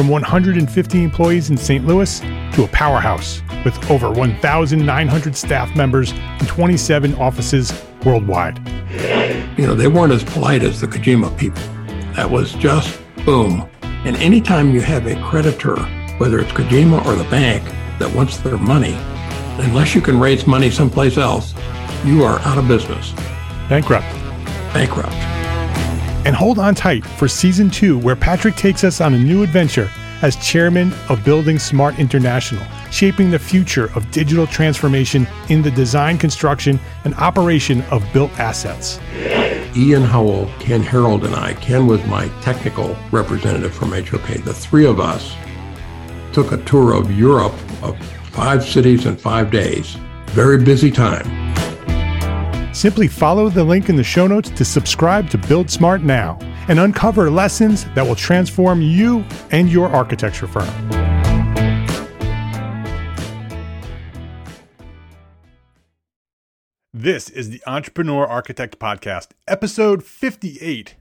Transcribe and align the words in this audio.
from 0.00 0.08
150 0.08 1.04
employees 1.04 1.50
in 1.50 1.58
St. 1.58 1.86
Louis 1.86 2.20
to 2.54 2.64
a 2.64 2.68
powerhouse 2.68 3.42
with 3.66 3.90
over 3.90 4.10
1,900 4.10 5.36
staff 5.36 5.76
members 5.76 6.12
and 6.12 6.48
27 6.48 7.14
offices 7.16 7.84
worldwide. 8.02 8.66
You 9.58 9.66
know, 9.66 9.74
they 9.74 9.88
weren't 9.88 10.14
as 10.14 10.24
polite 10.24 10.62
as 10.62 10.80
the 10.80 10.86
Kojima 10.86 11.36
people. 11.36 11.62
That 12.14 12.30
was 12.30 12.54
just 12.54 12.98
boom. 13.26 13.68
And 13.82 14.16
anytime 14.16 14.70
you 14.70 14.80
have 14.80 15.06
a 15.06 15.22
creditor, 15.22 15.76
whether 16.16 16.38
it's 16.38 16.52
Kojima 16.52 17.04
or 17.04 17.14
the 17.14 17.28
bank, 17.28 17.62
that 17.98 18.10
wants 18.14 18.38
their 18.38 18.56
money, 18.56 18.94
unless 19.62 19.94
you 19.94 20.00
can 20.00 20.18
raise 20.18 20.46
money 20.46 20.70
someplace 20.70 21.18
else, 21.18 21.52
you 22.06 22.24
are 22.24 22.38
out 22.38 22.56
of 22.56 22.66
business. 22.66 23.12
Bankrupt. 23.68 24.10
Bankrupt. 24.72 25.12
And 26.24 26.34
hold 26.34 26.58
on 26.58 26.74
tight 26.74 27.04
for 27.04 27.28
season 27.28 27.68
two, 27.68 27.98
where 27.98 28.16
Patrick 28.16 28.54
takes 28.54 28.82
us 28.82 29.02
on 29.02 29.12
a 29.12 29.18
new 29.18 29.42
adventure 29.42 29.90
as 30.22 30.36
chairman 30.36 30.92
of 31.08 31.24
Building 31.24 31.58
Smart 31.58 31.98
International, 31.98 32.64
shaping 32.90 33.30
the 33.30 33.38
future 33.38 33.90
of 33.94 34.10
digital 34.10 34.46
transformation 34.46 35.26
in 35.48 35.62
the 35.62 35.70
design, 35.70 36.18
construction, 36.18 36.78
and 37.04 37.14
operation 37.14 37.82
of 37.90 38.04
built 38.12 38.30
assets. 38.38 39.00
Ian 39.76 40.02
Howell, 40.02 40.50
Ken 40.58 40.82
Harold, 40.82 41.24
and 41.24 41.34
I, 41.34 41.54
Ken 41.54 41.86
was 41.86 42.04
my 42.06 42.28
technical 42.42 42.96
representative 43.12 43.74
from 43.74 43.92
HOK. 43.92 44.44
The 44.44 44.54
three 44.54 44.86
of 44.86 45.00
us 45.00 45.34
took 46.32 46.52
a 46.52 46.62
tour 46.64 46.94
of 46.94 47.16
Europe 47.16 47.54
of 47.82 47.96
five 48.32 48.64
cities 48.64 49.06
in 49.06 49.16
five 49.16 49.50
days. 49.50 49.96
Very 50.26 50.62
busy 50.62 50.90
time. 50.90 51.54
Simply 52.74 53.08
follow 53.08 53.48
the 53.48 53.64
link 53.64 53.88
in 53.88 53.96
the 53.96 54.04
show 54.04 54.26
notes 54.26 54.50
to 54.50 54.64
subscribe 54.64 55.28
to 55.30 55.38
Build 55.38 55.70
Smart 55.70 56.02
now 56.02 56.38
and 56.70 56.78
uncover 56.78 57.28
lessons 57.32 57.84
that 57.96 58.06
will 58.06 58.14
transform 58.14 58.80
you 58.80 59.24
and 59.50 59.68
your 59.68 59.88
architecture 59.88 60.46
firm. 60.46 60.68
This 66.92 67.28
is 67.28 67.50
the 67.50 67.60
Entrepreneur 67.66 68.24
Architect 68.24 68.78
Podcast, 68.78 69.30
episode 69.48 70.04
58. 70.04 70.94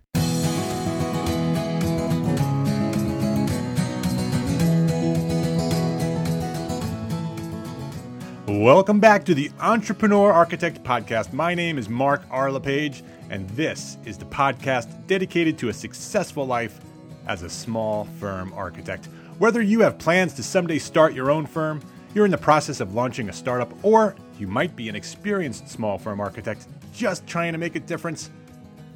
Welcome 8.47 8.99
back 8.99 9.23
to 9.25 9.35
the 9.35 9.51
Entrepreneur 9.59 10.33
Architect 10.33 10.83
Podcast. 10.83 11.31
My 11.31 11.53
name 11.53 11.77
is 11.77 11.87
Mark 11.87 12.23
R. 12.31 12.51
LePage, 12.51 13.03
and 13.29 13.49
this 13.51 13.97
is 14.05 14.17
the 14.17 14.25
podcast 14.25 14.89
dedicated 15.07 15.57
to 15.59 15.69
a 15.69 15.73
successful 15.73 16.45
life 16.45 16.79
as 17.27 17.43
a 17.43 17.49
small 17.49 18.05
firm 18.19 18.51
architect. 18.53 19.07
Whether 19.37 19.61
you 19.61 19.81
have 19.81 19.97
plans 19.97 20.33
to 20.33 20.43
someday 20.43 20.79
start 20.79 21.13
your 21.13 21.31
own 21.31 21.45
firm, 21.45 21.81
you're 22.13 22.25
in 22.25 22.31
the 22.31 22.37
process 22.37 22.79
of 22.79 22.93
launching 22.93 23.29
a 23.29 23.33
startup, 23.33 23.71
or 23.83 24.15
you 24.37 24.47
might 24.47 24.75
be 24.75 24.89
an 24.89 24.95
experienced 24.95 25.69
small 25.69 25.97
firm 25.97 26.19
architect 26.19 26.67
just 26.93 27.25
trying 27.27 27.53
to 27.53 27.59
make 27.59 27.75
a 27.75 27.79
difference, 27.79 28.31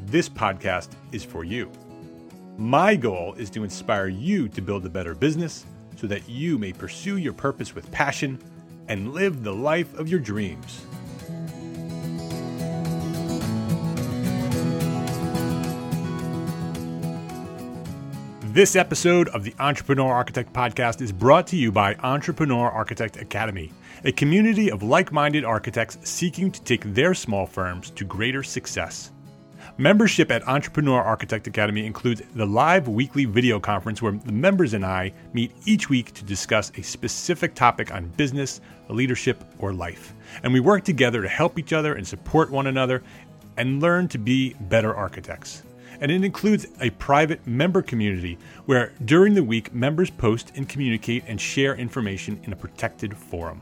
this 0.06 0.28
podcast 0.28 0.90
is 1.12 1.24
for 1.24 1.44
you. 1.44 1.72
My 2.58 2.96
goal 2.96 3.34
is 3.36 3.50
to 3.52 3.64
inspire 3.64 4.08
you 4.08 4.50
to 4.50 4.62
build 4.62 4.86
a 4.86 4.90
better 4.90 5.16
business 5.16 5.66
so 5.96 6.08
that 6.08 6.28
you 6.28 6.58
may 6.58 6.74
pursue 6.74 7.18
your 7.18 7.34
purpose 7.34 7.74
with 7.74 7.92
passion 7.92 8.40
and 8.88 9.14
live 9.14 9.44
the 9.44 9.54
life 9.54 9.94
of 9.98 10.10
your 10.10 10.20
dreams. 10.20 10.86
This 18.54 18.76
episode 18.76 19.30
of 19.30 19.44
the 19.44 19.56
Entrepreneur 19.58 20.14
Architect 20.14 20.54
Podcast 20.54 21.02
is 21.02 21.12
brought 21.12 21.48
to 21.48 21.56
you 21.56 21.72
by 21.72 21.96
Entrepreneur 22.04 22.70
Architect 22.70 23.18
Academy, 23.18 23.72
a 24.06 24.12
community 24.12 24.70
of 24.70 24.84
like 24.84 25.12
minded 25.12 25.44
architects 25.44 25.98
seeking 26.04 26.52
to 26.52 26.62
take 26.62 26.84
their 26.94 27.16
small 27.16 27.48
firms 27.48 27.90
to 27.90 28.06
greater 28.06 28.44
success. 28.44 29.12
Membership 29.80 30.30
at 30.30 30.48
Entrepreneur 30.48 31.02
Architect 31.02 31.48
Academy 31.48 31.84
includes 31.84 32.22
the 32.36 32.46
live 32.46 32.88
weekly 32.88 33.26
video 33.26 33.60
conference 33.60 34.04
where 34.04 34.12
the 34.12 34.32
members 34.32 34.76
and 34.76 34.86
I 34.86 35.14
meet 35.34 35.52
each 35.66 35.90
week 35.90 36.14
to 36.14 36.24
discuss 36.24 36.72
a 36.78 36.84
specific 36.84 37.56
topic 37.56 37.92
on 37.92 38.10
business, 38.10 38.62
leadership, 38.88 39.44
or 39.58 39.74
life. 39.74 40.14
And 40.44 40.54
we 40.54 40.60
work 40.60 40.84
together 40.84 41.24
to 41.24 41.28
help 41.28 41.58
each 41.58 41.74
other 41.74 41.96
and 41.96 42.08
support 42.08 42.52
one 42.52 42.68
another 42.68 43.02
and 43.58 43.82
learn 43.82 44.10
to 44.10 44.20
be 44.20 44.54
better 44.60 44.94
architects. 44.94 45.64
And 46.04 46.12
it 46.12 46.26
includes 46.26 46.68
a 46.82 46.90
private 46.90 47.48
member 47.48 47.82
community 47.82 48.38
where 48.66 48.92
during 49.06 49.34
the 49.34 49.44
week 49.44 49.74
members 49.74 50.10
post 50.10 50.52
and 50.58 50.68
communicate 50.68 51.24
and 51.28 51.40
share 51.40 51.76
information 51.76 52.42
in 52.44 52.52
a 52.52 52.58
protected 52.58 53.16
forum. 53.16 53.62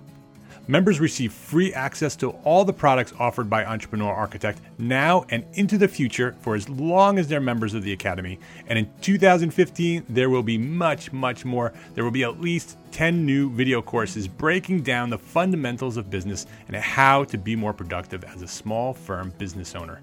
Members 0.68 1.00
receive 1.00 1.32
free 1.32 1.72
access 1.72 2.16
to 2.16 2.32
all 2.44 2.66
the 2.66 2.74
products 2.74 3.14
offered 3.20 3.48
by 3.48 3.64
Entrepreneur 3.64 4.12
Architect 4.12 4.60
now 4.80 5.24
and 5.30 5.46
into 5.54 5.78
the 5.78 5.88
future 5.88 6.36
for 6.42 6.56
as 6.56 6.68
long 6.68 7.20
as 7.20 7.28
they're 7.28 7.40
members 7.40 7.76
of 7.76 7.84
the 7.84 7.94
Academy. 7.94 8.40
And 8.66 8.80
in 8.80 8.90
2015, 9.02 10.06
there 10.10 10.32
will 10.32 10.42
be 10.42 10.58
much, 10.58 11.14
much 11.14 11.46
more. 11.46 11.74
There 11.94 12.04
will 12.04 12.10
be 12.10 12.24
at 12.24 12.42
least 12.42 12.76
10 12.92 13.24
new 13.24 13.52
video 13.52 13.84
courses 13.84 14.28
breaking 14.28 14.82
down 14.82 15.12
the 15.12 15.20
fundamentals 15.20 15.96
of 15.96 16.10
business 16.10 16.48
and 16.70 16.76
how 16.76 17.24
to 17.26 17.38
be 17.38 17.56
more 17.56 17.74
productive 17.74 18.24
as 18.24 18.42
a 18.42 18.48
small 18.48 18.96
firm 18.96 19.32
business 19.38 19.76
owner. 19.76 20.02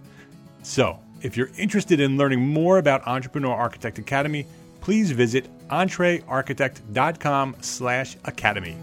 So, 0.63 1.01
if 1.23 1.37
you're 1.37 1.51
interested 1.57 2.01
in 2.01 2.17
learning 2.17 2.41
more 2.41 2.79
about 2.79 3.07
Entrepreneur 3.07 3.55
Architect 3.55 3.99
Academy, 3.99 4.47
please 4.81 5.11
visit 5.11 5.49
entrearchitect.com 5.69 7.57
slash 7.61 8.17
academy. 8.25 8.77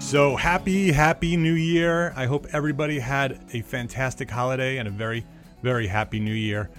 So 0.00 0.36
happy, 0.36 0.92
happy 0.92 1.36
new 1.36 1.54
year. 1.54 2.12
I 2.14 2.26
hope 2.26 2.46
everybody 2.52 3.00
had 3.00 3.40
a 3.52 3.62
fantastic 3.62 4.30
holiday 4.30 4.78
and 4.78 4.86
a 4.86 4.90
very, 4.90 5.24
very 5.62 5.88
happy 5.88 6.20
new 6.20 6.32
year. 6.32 6.70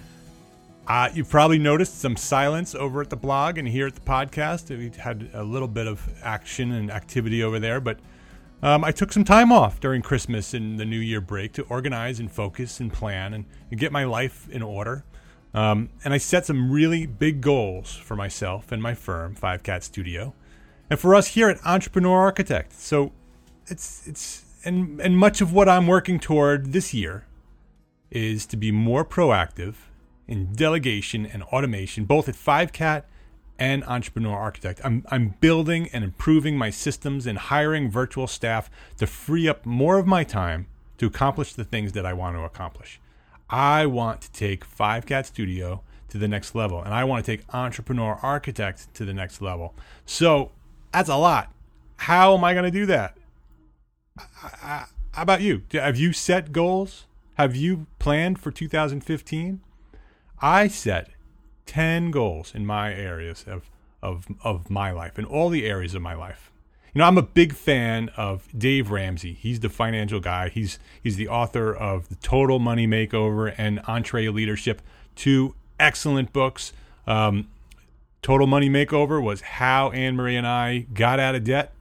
Uh, 0.86 1.10
you've 1.12 1.28
probably 1.28 1.58
noticed 1.58 2.00
some 2.00 2.16
silence 2.16 2.74
over 2.74 3.02
at 3.02 3.10
the 3.10 3.16
blog 3.16 3.58
and 3.58 3.68
here 3.68 3.86
at 3.86 3.94
the 3.94 4.00
podcast. 4.00 4.70
We 4.70 4.90
had 4.98 5.28
a 5.34 5.44
little 5.44 5.68
bit 5.68 5.86
of 5.86 6.08
action 6.22 6.72
and 6.72 6.90
activity 6.90 7.42
over 7.42 7.58
there, 7.58 7.80
but 7.80 7.98
um, 8.62 8.84
I 8.84 8.90
took 8.90 9.12
some 9.12 9.24
time 9.24 9.52
off 9.52 9.80
during 9.80 10.02
Christmas 10.02 10.54
and 10.54 10.78
the 10.78 10.84
New 10.84 10.98
Year 10.98 11.20
break 11.20 11.52
to 11.54 11.62
organize 11.64 12.18
and 12.18 12.30
focus 12.30 12.80
and 12.80 12.92
plan 12.92 13.32
and, 13.32 13.44
and 13.70 13.78
get 13.78 13.92
my 13.92 14.04
life 14.04 14.48
in 14.50 14.62
order. 14.62 15.04
Um, 15.54 15.90
and 16.04 16.12
I 16.12 16.18
set 16.18 16.46
some 16.46 16.70
really 16.70 17.06
big 17.06 17.40
goals 17.40 17.94
for 17.94 18.16
myself 18.16 18.70
and 18.70 18.82
my 18.82 18.94
firm, 18.94 19.34
Five 19.34 19.62
Cat 19.62 19.82
Studio, 19.82 20.34
and 20.90 20.98
for 20.98 21.14
us 21.14 21.28
here 21.28 21.48
at 21.48 21.64
Entrepreneur 21.64 22.20
Architect. 22.20 22.72
So 22.72 23.12
it's 23.66 24.06
it's 24.06 24.44
and 24.64 25.00
and 25.00 25.16
much 25.16 25.40
of 25.40 25.52
what 25.52 25.68
I'm 25.68 25.86
working 25.86 26.18
toward 26.18 26.72
this 26.72 26.92
year 26.92 27.26
is 28.10 28.46
to 28.46 28.56
be 28.56 28.72
more 28.72 29.04
proactive 29.04 29.74
in 30.26 30.52
delegation 30.52 31.24
and 31.24 31.42
automation, 31.44 32.04
both 32.04 32.28
at 32.28 32.36
Five 32.36 32.72
Cat 32.72 33.08
and 33.58 33.84
Entrepreneur 33.84 34.36
Architect. 34.36 34.80
I'm 34.84 35.04
I'm 35.10 35.34
building 35.40 35.88
and 35.92 36.04
improving 36.04 36.56
my 36.56 36.70
systems 36.70 37.26
and 37.26 37.38
hiring 37.38 37.90
virtual 37.90 38.26
staff 38.26 38.70
to 38.98 39.06
free 39.06 39.48
up 39.48 39.66
more 39.66 39.98
of 39.98 40.06
my 40.06 40.24
time 40.24 40.66
to 40.98 41.06
accomplish 41.06 41.54
the 41.54 41.64
things 41.64 41.92
that 41.92 42.06
I 42.06 42.12
want 42.12 42.36
to 42.36 42.42
accomplish. 42.42 43.00
I 43.50 43.86
want 43.86 44.20
to 44.22 44.32
take 44.32 44.64
Five 44.64 45.06
Cat 45.06 45.26
Studio 45.26 45.82
to 46.08 46.18
the 46.18 46.28
next 46.28 46.54
level. 46.54 46.82
And 46.82 46.92
I 46.92 47.04
want 47.04 47.24
to 47.24 47.36
take 47.36 47.44
Entrepreneur 47.54 48.18
Architect 48.22 48.92
to 48.94 49.04
the 49.04 49.14
next 49.14 49.40
level. 49.40 49.74
So 50.06 50.50
that's 50.92 51.08
a 51.08 51.16
lot. 51.16 51.52
How 51.96 52.36
am 52.36 52.44
I 52.44 52.52
going 52.52 52.64
to 52.64 52.70
do 52.70 52.86
that? 52.86 53.16
How 54.16 54.86
about 55.16 55.40
you? 55.40 55.62
Have 55.72 55.96
you 55.96 56.12
set 56.12 56.52
goals? 56.52 57.06
Have 57.34 57.54
you 57.56 57.86
planned 57.98 58.38
for 58.38 58.50
2015? 58.50 59.60
I 60.40 60.68
set 60.68 61.10
10 61.68 62.10
goals 62.10 62.54
in 62.54 62.66
my 62.66 62.92
areas 62.92 63.44
of, 63.46 63.70
of, 64.02 64.26
of 64.42 64.70
my 64.70 64.90
life, 64.90 65.18
in 65.18 65.24
all 65.24 65.50
the 65.50 65.66
areas 65.66 65.94
of 65.94 66.02
my 66.02 66.14
life. 66.14 66.50
You 66.94 67.00
know, 67.00 67.04
I'm 67.04 67.18
a 67.18 67.22
big 67.22 67.52
fan 67.54 68.08
of 68.16 68.48
Dave 68.56 68.90
Ramsey. 68.90 69.34
He's 69.34 69.60
the 69.60 69.68
financial 69.68 70.18
guy. 70.18 70.48
He's 70.48 70.78
he's 71.02 71.16
the 71.16 71.28
author 71.28 71.72
of 71.72 72.08
The 72.08 72.14
Total 72.16 72.58
Money 72.58 72.88
Makeover 72.88 73.54
and 73.58 73.78
EntreLeadership, 73.80 74.78
two 75.14 75.54
excellent 75.78 76.32
books. 76.32 76.72
Um, 77.06 77.48
Total 78.22 78.46
Money 78.46 78.70
Makeover 78.70 79.22
was 79.22 79.42
how 79.42 79.90
Anne 79.90 80.16
Marie 80.16 80.36
and 80.36 80.46
I 80.46 80.86
got 80.94 81.20
out 81.20 81.34
of 81.34 81.44
debt. 81.44 81.74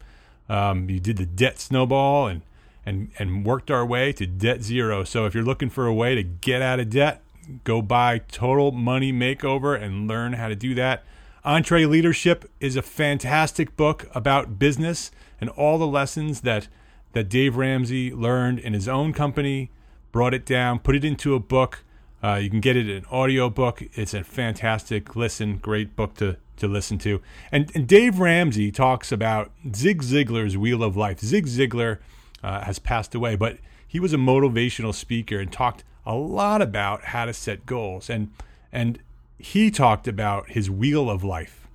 Um, 0.49 0.89
you 0.89 0.99
did 0.99 1.17
the 1.17 1.25
debt 1.25 1.57
snowball 1.57 2.27
and 2.27 2.41
and 2.85 3.09
and 3.17 3.45
worked 3.45 3.71
our 3.71 3.85
way 3.85 4.11
to 4.13 4.27
debt 4.27 4.61
zero. 4.61 5.05
So 5.05 5.25
if 5.25 5.33
you're 5.33 5.43
looking 5.43 5.69
for 5.69 5.87
a 5.87 5.93
way 5.93 6.15
to 6.15 6.23
get 6.23 6.61
out 6.61 6.79
of 6.79 6.89
debt, 6.89 7.21
go 7.63 7.81
buy 7.81 8.19
Total 8.19 8.71
Money 8.71 9.13
Makeover 9.13 9.81
and 9.81 10.07
learn 10.07 10.33
how 10.33 10.47
to 10.47 10.55
do 10.55 10.75
that. 10.75 11.03
EntreLeadership 11.45 12.45
is 12.59 12.75
a 12.75 12.81
fantastic 12.81 13.77
book 13.77 14.07
about 14.13 14.59
business 14.59 15.11
and 15.39 15.49
all 15.51 15.77
the 15.77 15.87
lessons 15.87 16.41
that 16.41 16.67
that 17.13 17.29
Dave 17.29 17.55
Ramsey 17.55 18.13
learned 18.13 18.59
in 18.59 18.73
his 18.73 18.87
own 18.87 19.13
company, 19.13 19.71
brought 20.11 20.33
it 20.33 20.45
down, 20.45 20.79
put 20.79 20.95
it 20.95 21.05
into 21.05 21.33
a 21.33 21.39
book. 21.39 21.83
Uh, 22.21 22.35
you 22.35 22.49
can 22.49 22.59
get 22.59 22.75
it 22.75 22.89
in 22.89 23.05
audio 23.05 23.49
book. 23.49 23.81
It's 23.93 24.13
a 24.13 24.23
fantastic 24.23 25.15
listen, 25.15 25.57
great 25.57 25.95
book 25.95 26.15
to 26.15 26.37
to 26.57 26.67
listen 26.67 26.97
to. 26.97 27.21
And, 27.51 27.71
and 27.75 27.87
Dave 27.87 28.19
Ramsey 28.19 28.71
talks 28.71 29.11
about 29.11 29.51
Zig 29.75 30.01
Ziglar's 30.01 30.57
Wheel 30.57 30.83
of 30.83 30.97
Life. 30.97 31.19
Zig 31.19 31.45
Ziglar 31.45 31.99
uh, 32.43 32.61
has 32.61 32.79
passed 32.79 33.13
away, 33.15 33.35
but 33.35 33.57
he 33.87 33.99
was 33.99 34.13
a 34.13 34.17
motivational 34.17 34.93
speaker 34.93 35.39
and 35.39 35.51
talked 35.51 35.83
a 36.07 36.15
lot 36.15 36.61
about 36.61 37.03
how 37.03 37.25
to 37.25 37.33
set 37.33 37.65
goals. 37.65 38.09
And 38.09 38.31
and 38.71 38.99
he 39.37 39.69
talked 39.69 40.07
about 40.07 40.49
his 40.49 40.69
wheel 40.69 41.09
of 41.09 41.23
life. 41.23 41.67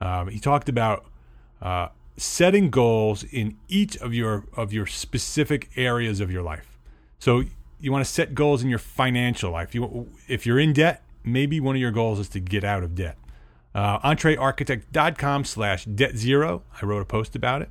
Um, 0.00 0.28
he 0.28 0.38
talked 0.38 0.68
about 0.68 1.06
uh, 1.60 1.88
setting 2.16 2.70
goals 2.70 3.24
in 3.24 3.56
each 3.68 3.96
of 3.96 4.14
your 4.14 4.44
of 4.54 4.72
your 4.72 4.86
specific 4.86 5.70
areas 5.76 6.20
of 6.20 6.30
your 6.30 6.42
life. 6.42 6.78
So 7.18 7.44
you 7.80 7.90
want 7.90 8.04
to 8.04 8.10
set 8.10 8.34
goals 8.34 8.62
in 8.62 8.68
your 8.68 8.78
financial 8.78 9.50
life. 9.50 9.74
You, 9.74 10.08
if 10.28 10.46
you're 10.46 10.58
in 10.58 10.74
debt, 10.74 11.02
maybe 11.24 11.58
one 11.58 11.74
of 11.74 11.80
your 11.80 11.90
goals 11.90 12.18
is 12.18 12.28
to 12.30 12.40
get 12.40 12.62
out 12.62 12.82
of 12.82 12.94
debt. 12.94 13.16
Uh, 13.74 13.98
entrearchitect.com 14.00 15.44
slash 15.44 15.86
debt 15.86 16.16
zero. 16.16 16.62
I 16.80 16.84
wrote 16.84 17.00
a 17.00 17.06
post 17.06 17.34
about 17.34 17.62
it. 17.62 17.70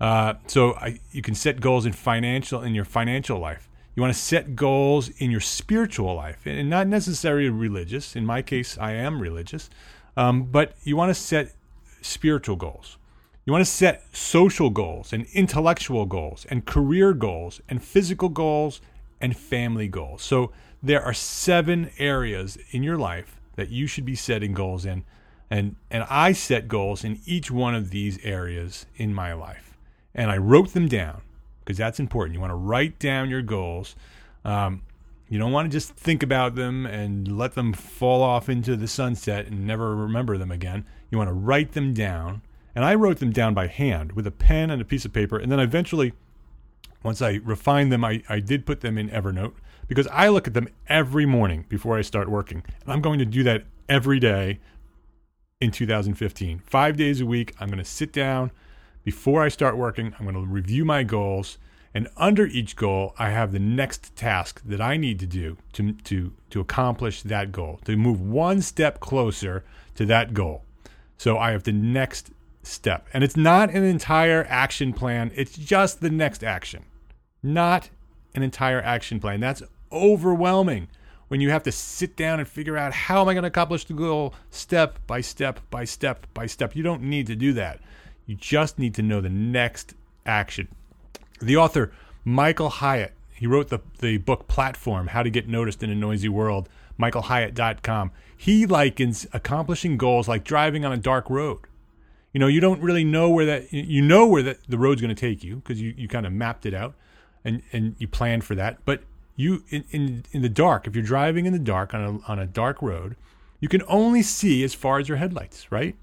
Uh, 0.00 0.34
so 0.48 0.74
I, 0.74 0.98
you 1.12 1.22
can 1.22 1.34
set 1.34 1.60
goals 1.60 1.86
in 1.86 1.92
financial 1.92 2.62
in 2.62 2.74
your 2.74 2.84
financial 2.84 3.38
life. 3.38 3.68
You 3.94 4.02
want 4.02 4.12
to 4.12 4.20
set 4.20 4.56
goals 4.56 5.08
in 5.18 5.30
your 5.30 5.40
spiritual 5.40 6.14
life, 6.14 6.46
and 6.46 6.68
not 6.68 6.88
necessarily 6.88 7.48
religious. 7.48 8.16
In 8.16 8.26
my 8.26 8.42
case, 8.42 8.76
I 8.76 8.92
am 8.92 9.20
religious, 9.20 9.70
um, 10.16 10.44
but 10.44 10.74
you 10.82 10.96
want 10.96 11.10
to 11.10 11.14
set 11.14 11.52
spiritual 12.02 12.56
goals. 12.56 12.98
You 13.44 13.52
want 13.52 13.64
to 13.64 13.70
set 13.70 14.04
social 14.16 14.70
goals 14.70 15.12
and 15.12 15.26
intellectual 15.32 16.06
goals 16.06 16.46
and 16.46 16.64
career 16.64 17.12
goals 17.12 17.60
and 17.68 17.82
physical 17.82 18.30
goals 18.30 18.80
and 19.20 19.36
family 19.36 19.86
goals. 19.86 20.22
So 20.22 20.50
there 20.82 21.02
are 21.02 21.14
seven 21.14 21.90
areas 21.98 22.58
in 22.70 22.82
your 22.82 22.96
life 22.96 23.38
that 23.56 23.68
you 23.68 23.86
should 23.86 24.04
be 24.04 24.14
setting 24.14 24.54
goals 24.54 24.84
in. 24.84 25.04
And, 25.50 25.76
and 25.90 26.04
I 26.08 26.32
set 26.32 26.68
goals 26.68 27.04
in 27.04 27.20
each 27.26 27.50
one 27.50 27.74
of 27.74 27.90
these 27.90 28.18
areas 28.24 28.86
in 28.96 29.14
my 29.14 29.34
life. 29.34 29.76
And 30.14 30.30
I 30.30 30.38
wrote 30.38 30.72
them 30.72 30.88
down 30.88 31.20
because 31.64 31.78
that's 31.78 31.98
important. 31.98 32.34
You 32.34 32.40
want 32.40 32.50
to 32.50 32.56
write 32.56 32.98
down 32.98 33.30
your 33.30 33.42
goals. 33.42 33.96
Um, 34.44 34.82
you 35.28 35.38
don't 35.38 35.52
want 35.52 35.70
to 35.70 35.74
just 35.74 35.94
think 35.94 36.22
about 36.22 36.54
them 36.54 36.84
and 36.84 37.38
let 37.38 37.54
them 37.54 37.72
fall 37.72 38.22
off 38.22 38.48
into 38.48 38.76
the 38.76 38.86
sunset 38.86 39.46
and 39.46 39.66
never 39.66 39.96
remember 39.96 40.36
them 40.36 40.50
again. 40.50 40.84
You 41.10 41.18
want 41.18 41.28
to 41.28 41.34
write 41.34 41.72
them 41.72 41.94
down. 41.94 42.42
And 42.74 42.84
I 42.84 42.94
wrote 42.94 43.18
them 43.18 43.32
down 43.32 43.54
by 43.54 43.68
hand 43.68 44.12
with 44.12 44.26
a 44.26 44.30
pen 44.30 44.70
and 44.70 44.82
a 44.82 44.84
piece 44.84 45.04
of 45.04 45.12
paper. 45.12 45.38
And 45.38 45.50
then 45.50 45.60
eventually, 45.60 46.12
once 47.02 47.22
I 47.22 47.40
refined 47.44 47.92
them, 47.92 48.04
I, 48.04 48.22
I 48.28 48.40
did 48.40 48.66
put 48.66 48.80
them 48.80 48.98
in 48.98 49.08
Evernote 49.10 49.54
because 49.86 50.08
I 50.08 50.28
look 50.28 50.46
at 50.46 50.54
them 50.54 50.68
every 50.88 51.24
morning 51.24 51.66
before 51.68 51.96
I 51.96 52.02
start 52.02 52.28
working. 52.28 52.62
And 52.82 52.92
I'm 52.92 53.00
going 53.00 53.18
to 53.18 53.24
do 53.24 53.42
that 53.44 53.64
every 53.88 54.18
day 54.18 54.60
in 55.60 55.70
2015. 55.70 56.58
Five 56.58 56.96
days 56.96 57.20
a 57.20 57.26
week, 57.26 57.54
I'm 57.60 57.68
going 57.68 57.78
to 57.78 57.84
sit 57.84 58.12
down 58.12 58.50
before 59.04 59.42
I 59.42 59.48
start 59.48 59.76
working, 59.76 60.14
I'm 60.18 60.24
going 60.24 60.34
to 60.34 60.50
review 60.50 60.84
my 60.84 61.02
goals. 61.02 61.58
And 61.92 62.08
under 62.16 62.46
each 62.46 62.74
goal, 62.74 63.14
I 63.18 63.30
have 63.30 63.52
the 63.52 63.60
next 63.60 64.16
task 64.16 64.60
that 64.64 64.80
I 64.80 64.96
need 64.96 65.20
to 65.20 65.26
do 65.26 65.58
to, 65.74 65.92
to, 65.92 66.32
to 66.50 66.60
accomplish 66.60 67.22
that 67.22 67.52
goal, 67.52 67.78
to 67.84 67.96
move 67.96 68.20
one 68.20 68.62
step 68.62 68.98
closer 68.98 69.64
to 69.94 70.04
that 70.06 70.34
goal. 70.34 70.64
So 71.16 71.38
I 71.38 71.52
have 71.52 71.62
the 71.62 71.72
next 71.72 72.32
step. 72.64 73.06
And 73.12 73.22
it's 73.22 73.36
not 73.36 73.70
an 73.70 73.84
entire 73.84 74.44
action 74.48 74.92
plan, 74.92 75.30
it's 75.36 75.56
just 75.56 76.00
the 76.00 76.10
next 76.10 76.42
action, 76.42 76.84
not 77.42 77.90
an 78.34 78.42
entire 78.42 78.80
action 78.80 79.20
plan. 79.20 79.38
That's 79.38 79.62
overwhelming 79.92 80.88
when 81.28 81.40
you 81.40 81.50
have 81.50 81.62
to 81.62 81.72
sit 81.72 82.16
down 82.16 82.40
and 82.40 82.48
figure 82.48 82.76
out 82.76 82.92
how 82.92 83.22
am 83.22 83.28
I 83.28 83.34
going 83.34 83.42
to 83.42 83.48
accomplish 83.48 83.84
the 83.84 83.94
goal 83.94 84.34
step 84.50 84.98
by 85.06 85.20
step 85.20 85.60
by 85.70 85.84
step 85.84 86.26
by 86.34 86.46
step. 86.46 86.74
You 86.74 86.82
don't 86.82 87.02
need 87.02 87.26
to 87.28 87.36
do 87.36 87.52
that. 87.52 87.80
You 88.26 88.34
just 88.34 88.78
need 88.78 88.94
to 88.94 89.02
know 89.02 89.20
the 89.20 89.28
next 89.28 89.94
action. 90.24 90.68
The 91.40 91.56
author, 91.56 91.92
Michael 92.24 92.70
Hyatt, 92.70 93.12
he 93.34 93.46
wrote 93.46 93.68
the, 93.68 93.80
the 93.98 94.18
book 94.18 94.48
Platform 94.48 95.08
How 95.08 95.22
to 95.22 95.30
Get 95.30 95.48
Noticed 95.48 95.82
in 95.82 95.90
a 95.90 95.94
Noisy 95.94 96.28
World, 96.28 96.68
michaelhyatt.com. 96.98 98.12
He 98.36 98.66
likens 98.66 99.26
accomplishing 99.32 99.96
goals 99.96 100.28
like 100.28 100.44
driving 100.44 100.84
on 100.84 100.92
a 100.92 100.96
dark 100.96 101.28
road. 101.28 101.60
You 102.32 102.40
know, 102.40 102.46
you 102.46 102.60
don't 102.60 102.80
really 102.80 103.04
know 103.04 103.28
where 103.28 103.46
that, 103.46 103.72
you 103.72 104.02
know 104.02 104.26
where 104.26 104.42
that 104.42 104.58
the 104.68 104.78
road's 104.78 105.00
going 105.00 105.14
to 105.14 105.20
take 105.20 105.44
you 105.44 105.56
because 105.56 105.80
you, 105.80 105.94
you 105.96 106.08
kind 106.08 106.26
of 106.26 106.32
mapped 106.32 106.66
it 106.66 106.74
out 106.74 106.94
and, 107.44 107.62
and 107.72 107.94
you 107.98 108.08
planned 108.08 108.44
for 108.44 108.54
that. 108.54 108.78
But 108.84 109.02
you, 109.36 109.64
in, 109.70 109.84
in, 109.90 110.24
in 110.32 110.42
the 110.42 110.48
dark, 110.48 110.86
if 110.86 110.94
you're 110.94 111.04
driving 111.04 111.46
in 111.46 111.52
the 111.52 111.58
dark 111.58 111.94
on 111.94 112.02
a, 112.02 112.30
on 112.30 112.38
a 112.38 112.46
dark 112.46 112.80
road, 112.82 113.16
you 113.60 113.68
can 113.68 113.82
only 113.86 114.22
see 114.22 114.64
as 114.64 114.74
far 114.74 114.98
as 114.98 115.08
your 115.08 115.18
headlights, 115.18 115.70
right? 115.70 115.96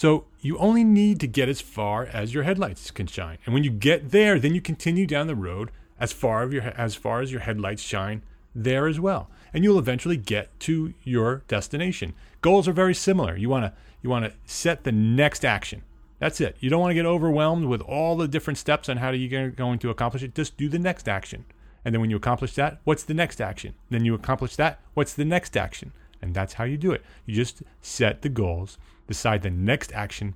So 0.00 0.24
you 0.40 0.56
only 0.56 0.82
need 0.82 1.20
to 1.20 1.26
get 1.26 1.50
as 1.50 1.60
far 1.60 2.06
as 2.06 2.32
your 2.32 2.44
headlights 2.44 2.90
can 2.90 3.06
shine. 3.06 3.36
And 3.44 3.52
when 3.52 3.64
you 3.64 3.70
get 3.70 4.12
there, 4.12 4.38
then 4.38 4.54
you 4.54 4.62
continue 4.62 5.06
down 5.06 5.26
the 5.26 5.34
road 5.34 5.70
as 5.98 6.10
far 6.10 6.44
as 6.44 6.52
your 6.54 6.62
as 6.62 6.94
far 6.94 7.20
as 7.20 7.30
your 7.30 7.42
headlights 7.42 7.82
shine 7.82 8.22
there 8.54 8.86
as 8.86 8.98
well. 8.98 9.28
And 9.52 9.62
you'll 9.62 9.78
eventually 9.78 10.16
get 10.16 10.58
to 10.60 10.94
your 11.04 11.42
destination. 11.48 12.14
Goals 12.40 12.66
are 12.66 12.72
very 12.72 12.94
similar. 12.94 13.36
You 13.36 13.50
want 13.50 13.66
to 13.66 13.74
you 14.00 14.08
want 14.08 14.24
to 14.24 14.32
set 14.46 14.84
the 14.84 14.92
next 14.92 15.44
action. 15.44 15.82
That's 16.18 16.40
it. 16.40 16.56
You 16.60 16.70
don't 16.70 16.80
want 16.80 16.92
to 16.92 16.94
get 16.94 17.04
overwhelmed 17.04 17.66
with 17.66 17.82
all 17.82 18.16
the 18.16 18.26
different 18.26 18.56
steps 18.56 18.88
on 18.88 18.96
how 18.96 19.10
you're 19.10 19.50
going 19.50 19.78
to 19.80 19.90
accomplish 19.90 20.22
it. 20.22 20.34
Just 20.34 20.56
do 20.56 20.70
the 20.70 20.78
next 20.78 21.10
action. 21.10 21.44
And 21.84 21.94
then 21.94 22.00
when 22.00 22.08
you 22.08 22.16
accomplish 22.16 22.54
that, 22.54 22.78
what's 22.84 23.02
the 23.02 23.12
next 23.12 23.38
action? 23.38 23.74
Then 23.90 24.06
you 24.06 24.14
accomplish 24.14 24.56
that, 24.56 24.80
what's 24.94 25.12
the 25.12 25.26
next 25.26 25.58
action? 25.58 25.92
And 26.22 26.34
that's 26.34 26.54
how 26.54 26.64
you 26.64 26.76
do 26.76 26.92
it. 26.92 27.02
You 27.24 27.34
just 27.34 27.62
set 27.80 28.22
the 28.22 28.28
goals 28.28 28.78
decide 29.10 29.42
the 29.42 29.50
next 29.50 29.92
action, 29.92 30.34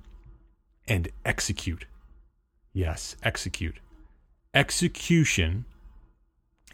and 0.85 1.07
execute. 1.23 1.85
Yes, 2.73 3.15
execute. 3.23 3.79
Execution 4.53 5.63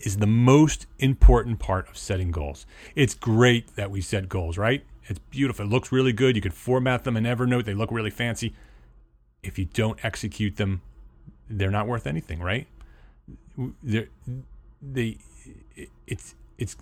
is 0.01 0.17
the 0.17 0.25
most 0.25 0.87
important 0.97 1.59
part 1.59 1.87
of 1.87 1.95
setting 1.95 2.31
goals. 2.31 2.65
It's 2.95 3.13
great 3.13 3.75
that 3.75 3.91
we 3.91 4.01
set 4.01 4.29
goals, 4.29 4.57
right? 4.57 4.83
It's 5.03 5.19
beautiful. 5.29 5.65
It 5.65 5.69
looks 5.69 5.91
really 5.91 6.11
good. 6.11 6.35
You 6.35 6.41
can 6.41 6.51
format 6.51 7.03
them 7.03 7.15
in 7.15 7.23
Evernote, 7.25 7.65
they 7.65 7.75
look 7.75 7.91
really 7.91 8.09
fancy. 8.09 8.55
If 9.43 9.59
you 9.59 9.65
don't 9.65 10.03
execute 10.03 10.55
them, 10.55 10.81
they're 11.51 11.69
not 11.69 11.85
worth 11.85 12.07
anything, 12.07 12.39
right? 12.39 12.65
They're, 13.83 14.07
they, 14.81 15.19
it's, 16.07 16.33
it's, 16.57 16.75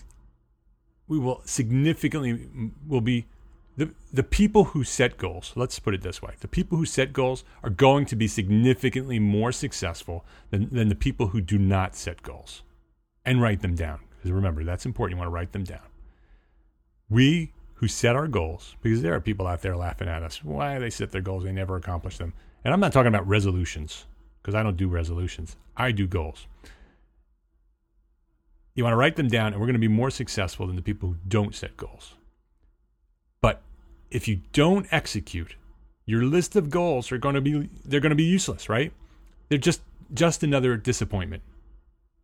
we 1.09 1.19
will 1.19 1.41
significantly, 1.43 2.47
will 2.87 3.01
be 3.01 3.25
the, 3.75 3.91
the 4.13 4.23
people 4.23 4.65
who 4.65 4.83
set 4.83 5.17
goals, 5.17 5.53
let's 5.55 5.79
put 5.79 5.93
it 5.93 6.01
this 6.01 6.21
way 6.21 6.35
the 6.39 6.47
people 6.47 6.77
who 6.77 6.85
set 6.85 7.11
goals 7.11 7.43
are 7.63 7.69
going 7.69 8.05
to 8.05 8.15
be 8.15 8.27
significantly 8.27 9.19
more 9.19 9.51
successful 9.51 10.25
than, 10.51 10.69
than 10.69 10.87
the 10.87 10.95
people 10.95 11.27
who 11.27 11.41
do 11.41 11.57
not 11.57 11.95
set 11.95 12.21
goals 12.21 12.61
and 13.25 13.41
write 13.41 13.61
them 13.61 13.75
down. 13.75 13.99
Because 14.17 14.31
remember, 14.31 14.63
that's 14.63 14.85
important. 14.85 15.15
You 15.15 15.19
want 15.19 15.27
to 15.27 15.33
write 15.33 15.51
them 15.51 15.63
down. 15.63 15.87
We 17.09 17.53
who 17.75 17.87
set 17.87 18.15
our 18.15 18.27
goals, 18.27 18.75
because 18.81 19.01
there 19.01 19.13
are 19.13 19.21
people 19.21 19.47
out 19.47 19.61
there 19.61 19.77
laughing 19.77 20.09
at 20.09 20.21
us. 20.21 20.43
Why 20.43 20.77
they 20.79 20.89
set 20.89 21.11
their 21.11 21.21
goals? 21.21 21.45
They 21.45 21.53
never 21.53 21.77
accomplish 21.77 22.17
them. 22.17 22.33
And 22.65 22.73
I'm 22.73 22.81
not 22.81 22.91
talking 22.91 23.07
about 23.07 23.25
resolutions, 23.25 24.05
because 24.41 24.53
I 24.53 24.63
don't 24.63 24.75
do 24.75 24.89
resolutions. 24.89 25.55
I 25.77 25.93
do 25.93 26.05
goals. 26.05 26.45
You 28.75 28.83
want 28.83 28.93
to 28.93 28.97
write 28.97 29.15
them 29.15 29.27
down, 29.27 29.47
and 29.47 29.59
we're 29.59 29.67
going 29.67 29.73
to 29.73 29.79
be 29.79 29.87
more 29.87 30.09
successful 30.09 30.67
than 30.67 30.75
the 30.75 30.81
people 30.81 31.09
who 31.09 31.17
don't 31.27 31.55
set 31.55 31.75
goals. 31.75 32.13
But 33.41 33.61
if 34.09 34.27
you 34.27 34.41
don't 34.53 34.87
execute, 34.91 35.55
your 36.05 36.23
list 36.23 36.55
of 36.55 36.69
goals 36.69 37.11
are 37.11 37.17
going 37.17 37.35
to 37.35 37.41
be 37.41 37.69
they're 37.85 37.99
going 37.99 38.09
to 38.11 38.15
be 38.15 38.23
useless, 38.23 38.69
right? 38.69 38.91
They're 39.49 39.57
just 39.57 39.81
just 40.13 40.43
another 40.43 40.77
disappointment. 40.77 41.43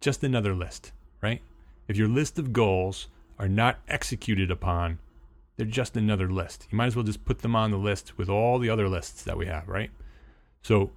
Just 0.02 0.24
another 0.24 0.54
list, 0.54 0.92
right? 1.22 1.42
If 1.88 1.98
your 1.98 2.08
list 2.08 2.40
of 2.40 2.54
goals 2.54 3.08
are 3.38 3.48
not 3.48 3.80
executed 3.88 4.50
upon, 4.50 5.00
they're 5.58 5.66
just 5.66 5.96
another 5.96 6.30
list. 6.30 6.68
You 6.72 6.78
might 6.78 6.88
as 6.88 6.96
well 6.96 7.06
just 7.06 7.26
put 7.26 7.40
them 7.40 7.56
on 7.56 7.72
the 7.72 7.78
list 7.78 8.18
with 8.18 8.30
all 8.30 8.60
the 8.60 8.70
other 8.70 8.90
lists 8.90 9.24
that 9.24 9.38
we 9.38 9.46
have, 9.46 9.68
right? 9.68 9.92
So 10.62 10.92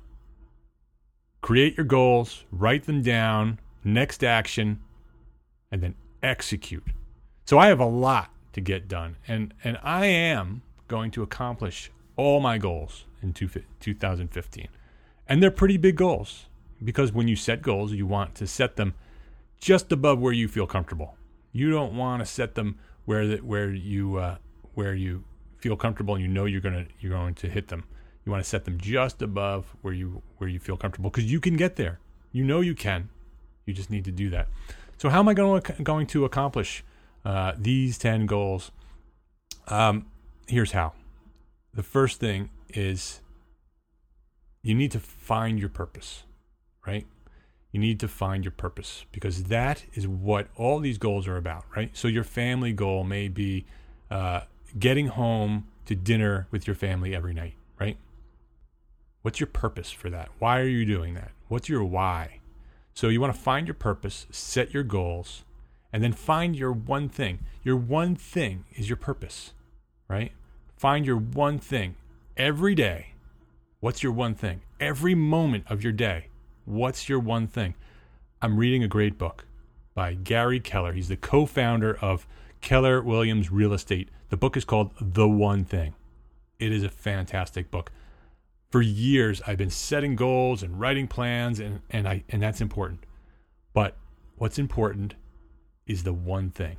create 1.43 1.77
your 1.77 1.87
goals, 1.87 2.45
write 2.51 2.85
them 2.85 3.03
down, 3.03 3.61
next 3.85 4.25
action, 4.25 4.81
and 5.71 5.83
then 5.83 5.95
execute. 6.23 6.85
So 7.45 7.59
I 7.59 7.69
have 7.69 7.81
a 7.81 7.87
lot 7.87 8.31
to 8.53 8.61
get 8.61 8.89
done, 8.89 9.17
and 9.27 9.55
and 9.65 9.79
I 9.83 10.07
am 10.07 10.63
going 10.87 11.11
to 11.13 11.23
accomplish 11.23 11.91
all 12.17 12.41
my 12.41 12.59
goals 12.59 13.05
in 13.23 13.33
two, 13.33 13.49
2015, 13.81 14.69
and 15.29 15.43
they're 15.43 15.51
pretty 15.51 15.77
big 15.77 15.97
goals 15.97 16.47
because 16.83 17.13
when 17.13 17.29
you 17.29 17.37
set 17.37 17.63
goals, 17.63 17.93
you 17.93 18.07
want 18.07 18.35
to 18.37 18.47
set 18.47 18.77
them 18.77 18.95
just 19.61 19.91
above 19.93 20.19
where 20.19 20.33
you 20.33 20.49
feel 20.49 20.67
comfortable. 20.67 21.17
You 21.53 21.71
don't 21.71 21.97
want 21.97 22.21
to 22.21 22.27
set 22.27 22.55
them 22.55 22.79
where 23.05 23.27
that 23.27 23.45
where 23.45 23.71
you 23.71 24.17
uh, 24.17 24.37
where 24.75 24.95
you 24.95 25.25
feel 25.59 25.77
comfortable 25.77 26.15
and 26.15 26.23
you 26.23 26.29
know 26.29 26.45
you're 26.45 26.61
gonna 26.61 26.87
you're 27.01 27.13
going 27.13 27.35
to 27.35 27.49
hit 27.49 27.69
them. 27.69 27.85
You 28.25 28.33
want 28.33 28.45
to 28.45 28.49
set 28.49 28.65
them 28.65 28.79
just 28.79 29.23
above 29.23 29.75
where 29.83 29.95
you 29.95 30.23
where 30.37 30.49
you 30.49 30.59
feel 30.59 30.77
comfortable 30.77 31.11
because 31.11 31.31
you 31.31 31.41
can 31.41 31.57
get 31.57 31.77
there. 31.77 31.99
You 32.33 32.45
know 32.45 32.61
you 32.61 32.75
can. 32.75 33.09
You 33.65 33.75
just 33.75 33.91
need 33.91 34.05
to 34.05 34.13
do 34.13 34.31
that. 34.31 34.49
So 34.99 35.09
how 35.09 35.21
am 35.21 35.29
I 35.29 35.35
going 35.35 35.63
to, 35.63 35.83
going 35.83 36.07
to 36.09 36.25
accomplish 36.25 36.85
uh, 37.25 37.53
these 37.57 37.99
ten 37.99 38.27
goals? 38.27 38.73
Um, 39.69 40.07
here's 40.47 40.73
how. 40.73 40.93
The 41.73 41.83
first 41.83 42.19
thing 42.19 42.51
is 42.71 43.21
you 44.63 44.75
need 44.75 44.91
to 44.93 45.01
find 45.01 45.59
your 45.59 45.69
purpose, 45.69 46.25
right? 46.87 47.07
You 47.71 47.81
need 47.81 48.01
to 48.01 48.09
find 48.09 48.45
your 48.45 48.53
purpose 48.53 49.05
because 49.13 49.45
that 49.45 49.85
is 49.95 50.09
what 50.09 50.49
all 50.57 50.81
these 50.81 50.99
goals 50.99 51.29
are 51.29 51.37
about, 51.37 51.65
right? 51.77 51.97
So 51.97 52.09
your 52.09 52.25
family 52.25 52.73
goal 52.73 53.05
may 53.05 53.29
be 53.29 53.67
uh, 54.11 54.43
getting 54.79 55.09
home 55.09 55.69
to 55.87 55.95
dinner 55.95 56.49
with 56.51 56.67
your 56.67 56.75
family 56.75 57.15
every 57.15 57.35
night, 57.35 57.55
right? 57.79 57.97
What's 59.23 59.39
your 59.39 59.47
purpose 59.47 59.91
for 59.91 60.11
that? 60.11 60.31
Why 60.39 60.61
are 60.61 60.67
you 60.67 60.85
doing 60.85 61.15
that? 61.15 61.33
What's 61.49 61.69
your 61.69 61.85
why? 61.85 62.38
So 62.99 63.11
you 63.11 63.21
want 63.21 63.33
to 63.33 63.41
find 63.41 63.69
your 63.69 63.75
purpose, 63.75 64.27
set 64.33 64.75
your 64.75 64.83
goals, 64.83 65.45
and 65.93 66.03
then 66.03 66.13
find 66.13 66.57
your 66.57 66.73
one 66.73 67.09
thing. 67.09 67.39
Your 67.63 67.77
one 67.77 68.17
thing 68.17 68.65
is 68.75 68.89
your 68.91 68.97
purpose, 68.97 69.53
right? 70.09 70.33
Find 70.77 71.07
your 71.07 71.17
one 71.17 71.61
thing 71.61 71.95
every 72.37 72.75
day. 72.75 73.13
What's 73.79 74.03
your 74.03 74.11
one 74.11 74.35
thing? 74.35 74.63
Every 74.81 75.15
moment 75.15 75.63
of 75.69 75.81
your 75.81 75.93
day. 75.93 76.27
What's 76.65 77.09
your 77.09 77.21
one 77.21 77.47
thing? 77.47 77.77
I'm 78.43 78.59
reading 78.59 78.83
a 78.83 78.89
great 78.89 79.17
book 79.17 79.45
by 79.95 80.15
Gary 80.15 80.59
Keller. 80.59 80.93
He's 80.93 81.07
the 81.07 81.17
co 81.17 81.47
founder 81.47 81.97
of 82.03 82.27
Keller 82.61 83.01
Williams 83.01 83.53
Real 83.53 83.75
Estate. 83.75 84.09
The 84.31 84.37
book 84.37 84.57
is 84.57 84.65
called 84.65 84.91
The 85.01 85.29
One 85.29 85.65
Thing. 85.65 85.95
It 86.59 86.73
is 86.73 86.83
a 86.83 86.89
fantastic 86.89 87.71
book. 87.71 87.93
For 88.71 88.83
years, 88.83 89.41
I've 89.47 89.57
been 89.57 89.71
setting 89.71 90.15
goals 90.15 90.63
and 90.63 90.79
writing 90.79 91.09
plans, 91.09 91.59
and, 91.59 91.81
and, 91.89 92.07
I, 92.07 92.25
and 92.29 92.43
that's 92.43 92.61
important. 92.61 93.05
But 93.73 93.97
what's 94.37 94.59
important 94.59 95.15
is 95.87 96.03
the 96.03 96.13
one 96.13 96.51
thing. 96.51 96.77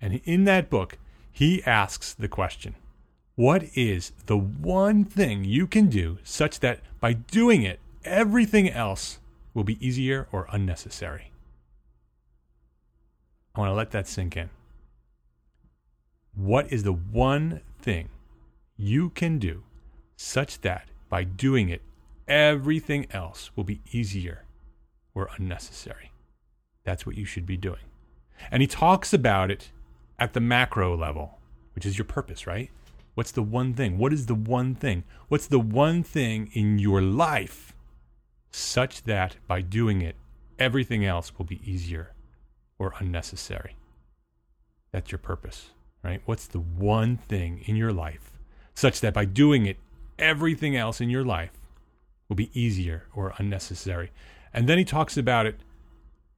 And 0.00 0.20
in 0.24 0.44
that 0.44 0.70
book, 0.70 0.98
he 1.32 1.64
asks 1.64 2.14
the 2.14 2.28
question 2.28 2.76
What 3.34 3.64
is 3.74 4.12
the 4.26 4.38
one 4.38 5.04
thing 5.04 5.44
you 5.44 5.66
can 5.66 5.88
do 5.88 6.18
such 6.22 6.60
that 6.60 6.80
by 7.00 7.14
doing 7.14 7.62
it, 7.62 7.80
everything 8.04 8.70
else 8.70 9.18
will 9.52 9.64
be 9.64 9.84
easier 9.84 10.28
or 10.30 10.46
unnecessary? 10.52 11.32
I 13.54 13.60
want 13.60 13.70
to 13.70 13.74
let 13.74 13.90
that 13.90 14.06
sink 14.06 14.36
in. 14.36 14.50
What 16.34 16.72
is 16.72 16.84
the 16.84 16.92
one 16.92 17.62
thing 17.80 18.10
you 18.76 19.10
can 19.10 19.38
do 19.38 19.64
such 20.16 20.60
that 20.60 20.88
by 21.08 21.24
doing 21.24 21.68
it, 21.68 21.82
everything 22.28 23.06
else 23.10 23.50
will 23.56 23.64
be 23.64 23.80
easier 23.92 24.44
or 25.14 25.30
unnecessary? 25.38 26.12
That's 26.84 27.06
what 27.06 27.16
you 27.16 27.24
should 27.24 27.46
be 27.46 27.56
doing. 27.56 27.80
And 28.50 28.60
he 28.60 28.66
talks 28.66 29.12
about 29.12 29.50
it 29.50 29.70
at 30.18 30.32
the 30.32 30.40
macro 30.40 30.96
level, 30.96 31.38
which 31.74 31.86
is 31.86 31.98
your 31.98 32.04
purpose, 32.04 32.46
right? 32.46 32.70
What's 33.14 33.32
the 33.32 33.42
one 33.42 33.74
thing? 33.74 33.98
What 33.98 34.12
is 34.12 34.26
the 34.26 34.34
one 34.34 34.74
thing? 34.74 35.04
What's 35.28 35.46
the 35.46 35.58
one 35.58 36.02
thing 36.02 36.50
in 36.52 36.78
your 36.78 37.00
life 37.00 37.74
such 38.50 39.04
that 39.04 39.36
by 39.46 39.62
doing 39.62 40.02
it, 40.02 40.16
everything 40.58 41.04
else 41.04 41.36
will 41.38 41.46
be 41.46 41.60
easier 41.70 42.12
or 42.78 42.94
unnecessary? 42.98 43.76
That's 44.92 45.10
your 45.10 45.18
purpose 45.18 45.70
right? 46.06 46.22
What's 46.24 46.46
the 46.46 46.60
one 46.60 47.16
thing 47.16 47.62
in 47.66 47.74
your 47.74 47.92
life 47.92 48.38
such 48.74 49.00
that 49.00 49.12
by 49.12 49.24
doing 49.24 49.66
it, 49.66 49.78
everything 50.18 50.76
else 50.76 51.00
in 51.00 51.10
your 51.10 51.24
life 51.24 51.52
will 52.28 52.36
be 52.36 52.50
easier 52.58 53.04
or 53.14 53.34
unnecessary? 53.38 54.10
And 54.52 54.68
then 54.68 54.78
he 54.78 54.84
talks 54.84 55.16
about 55.16 55.46
it 55.46 55.60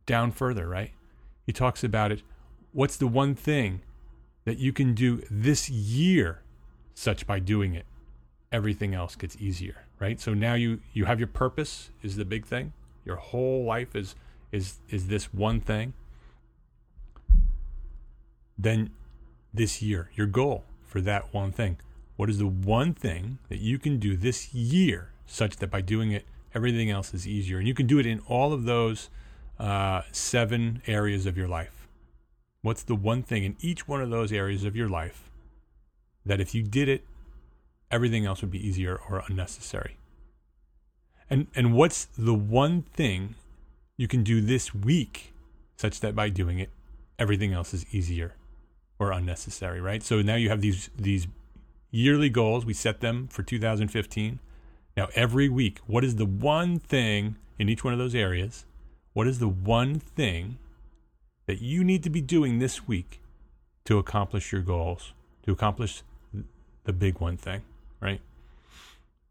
down 0.06 0.32
further, 0.32 0.68
right? 0.68 0.92
He 1.47 1.52
talks 1.52 1.85
about 1.85 2.12
it. 2.12 2.23
What's 2.73 2.97
the 2.97 3.06
one 3.06 3.35
thing 3.35 3.80
that 4.44 4.58
you 4.58 4.73
can 4.73 4.94
do 4.94 5.23
this 5.30 5.70
year 5.70 6.42
such 6.94 7.26
by 7.26 7.38
doing 7.38 7.75
it? 7.75 7.87
Everything 8.50 8.94
else 8.94 9.14
gets 9.14 9.37
easier, 9.37 9.85
right? 10.00 10.20
So 10.20 10.35
now 10.35 10.54
you 10.54 10.80
you 10.92 11.04
have 11.04 11.20
your 11.20 11.28
purpose 11.28 11.90
is 12.02 12.16
the 12.16 12.25
big 12.25 12.47
thing. 12.47 12.73
Your 13.04 13.16
whole 13.16 13.64
life 13.64 13.94
is 13.94 14.14
is 14.52 14.78
is 14.90 15.08
this 15.08 15.32
one 15.32 15.61
thing. 15.61 15.92
Then 18.56 18.90
this 19.54 19.80
year, 19.80 20.11
your 20.14 20.26
goal 20.26 20.64
for 20.82 21.00
that 21.02 21.32
one 21.32 21.52
thing. 21.52 21.78
What 22.19 22.29
is 22.29 22.39
the 22.39 22.49
one 22.49 22.95
thing 22.95 23.39
that 23.49 23.61
you 23.61 23.79
can 23.79 24.01
do 24.01 24.17
this 24.17 24.53
year 24.53 25.13
such 25.25 25.59
that 25.59 25.71
by 25.71 25.81
doing 25.81 26.11
it, 26.11 26.27
everything 26.53 26.91
else 26.91 27.15
is 27.15 27.29
easier? 27.29 27.59
And 27.59 27.69
you 27.69 27.75
can 27.75 27.87
do 27.87 28.01
it 28.01 28.07
in 28.07 28.19
all 28.27 28.53
of 28.53 28.65
those 28.65 29.09
uh, 29.57 30.03
seven 30.11 30.83
areas 30.89 31.27
of 31.27 31.39
your 31.39 31.47
life. 31.47 31.87
What's 32.61 32.83
the 32.83 32.97
one 32.97 33.23
thing 33.23 33.45
in 33.45 33.57
each 33.61 33.87
one 33.87 34.03
of 34.03 34.11
those 34.11 34.33
areas 34.33 34.65
of 34.65 34.75
your 34.75 34.89
life 34.89 35.31
that 36.27 36.41
if 36.41 36.57
you 36.57 36.65
did 36.65 36.89
it, 36.89 37.05
everything 37.89 38.27
else 38.27 38.41
would 38.41 38.51
be 38.51 38.67
easier 38.67 38.99
or 39.09 39.23
unnecessary? 39.29 39.97
And, 41.31 41.47
and 41.55 41.73
what's 41.73 42.07
the 42.07 42.35
one 42.35 42.83
thing 42.83 43.37
you 43.97 44.09
can 44.09 44.25
do 44.25 44.41
this 44.41 44.75
week 44.75 45.33
such 45.77 46.01
that 46.01 46.17
by 46.17 46.31
doing 46.31 46.59
it, 46.59 46.71
everything 47.17 47.53
else 47.53 47.73
is 47.73 47.87
easier 47.95 48.35
or 48.99 49.13
unnecessary, 49.13 49.81
right? 49.81 50.03
So 50.03 50.21
now 50.21 50.35
you 50.35 50.49
have 50.49 50.61
these 50.61 50.91
these 50.97 51.29
yearly 51.90 52.28
goals. 52.28 52.64
We 52.64 52.75
set 52.75 53.00
them 53.00 53.28
for 53.28 53.42
2015. 53.42 54.38
Now 54.97 55.09
every 55.14 55.49
week, 55.49 55.78
what 55.87 56.04
is 56.04 56.16
the 56.16 56.26
one 56.26 56.78
thing 56.78 57.37
in 57.59 57.68
each 57.68 57.85
one 57.85 57.92
of 57.92 57.99
those 57.99 58.14
areas? 58.14 58.64
What 59.12 59.26
is 59.26 59.38
the 59.38 59.49
one 59.49 59.99
thing 59.99 60.59
that 61.47 61.61
you 61.61 61.83
need 61.83 62.02
to 62.02 62.11
be 62.11 62.21
doing 62.21 62.59
this 62.59 62.87
week 62.87 63.21
to 63.85 63.99
accomplish 63.99 64.52
your 64.52 64.61
goals, 64.61 65.14
to 65.45 65.52
accomplish 65.52 66.02
the 66.85 66.92
big 66.92 67.21
one 67.21 67.37
thing, 67.37 67.62
right? 68.00 68.21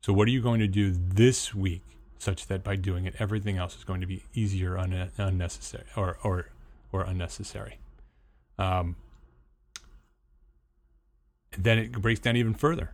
So 0.02 0.14
what 0.14 0.28
are 0.28 0.32
you 0.32 0.42
going 0.42 0.60
to 0.60 0.68
do 0.68 0.92
this 0.92 1.54
week 1.54 1.82
such 2.18 2.48
that 2.48 2.64
by 2.64 2.76
doing 2.76 3.06
it 3.06 3.16
everything 3.20 3.58
else 3.58 3.76
is 3.76 3.84
going 3.84 4.02
to 4.02 4.08
be 4.08 4.24
easier 4.34 4.78
un- 4.78 5.12
unnecessary 5.18 5.86
or 5.96 6.18
or 6.24 6.50
or 6.92 7.04
unnecessary? 7.04 7.78
Um, 8.58 8.96
then 11.58 11.78
it 11.78 11.92
breaks 11.94 12.20
down 12.20 12.36
even 12.36 12.54
further. 12.54 12.94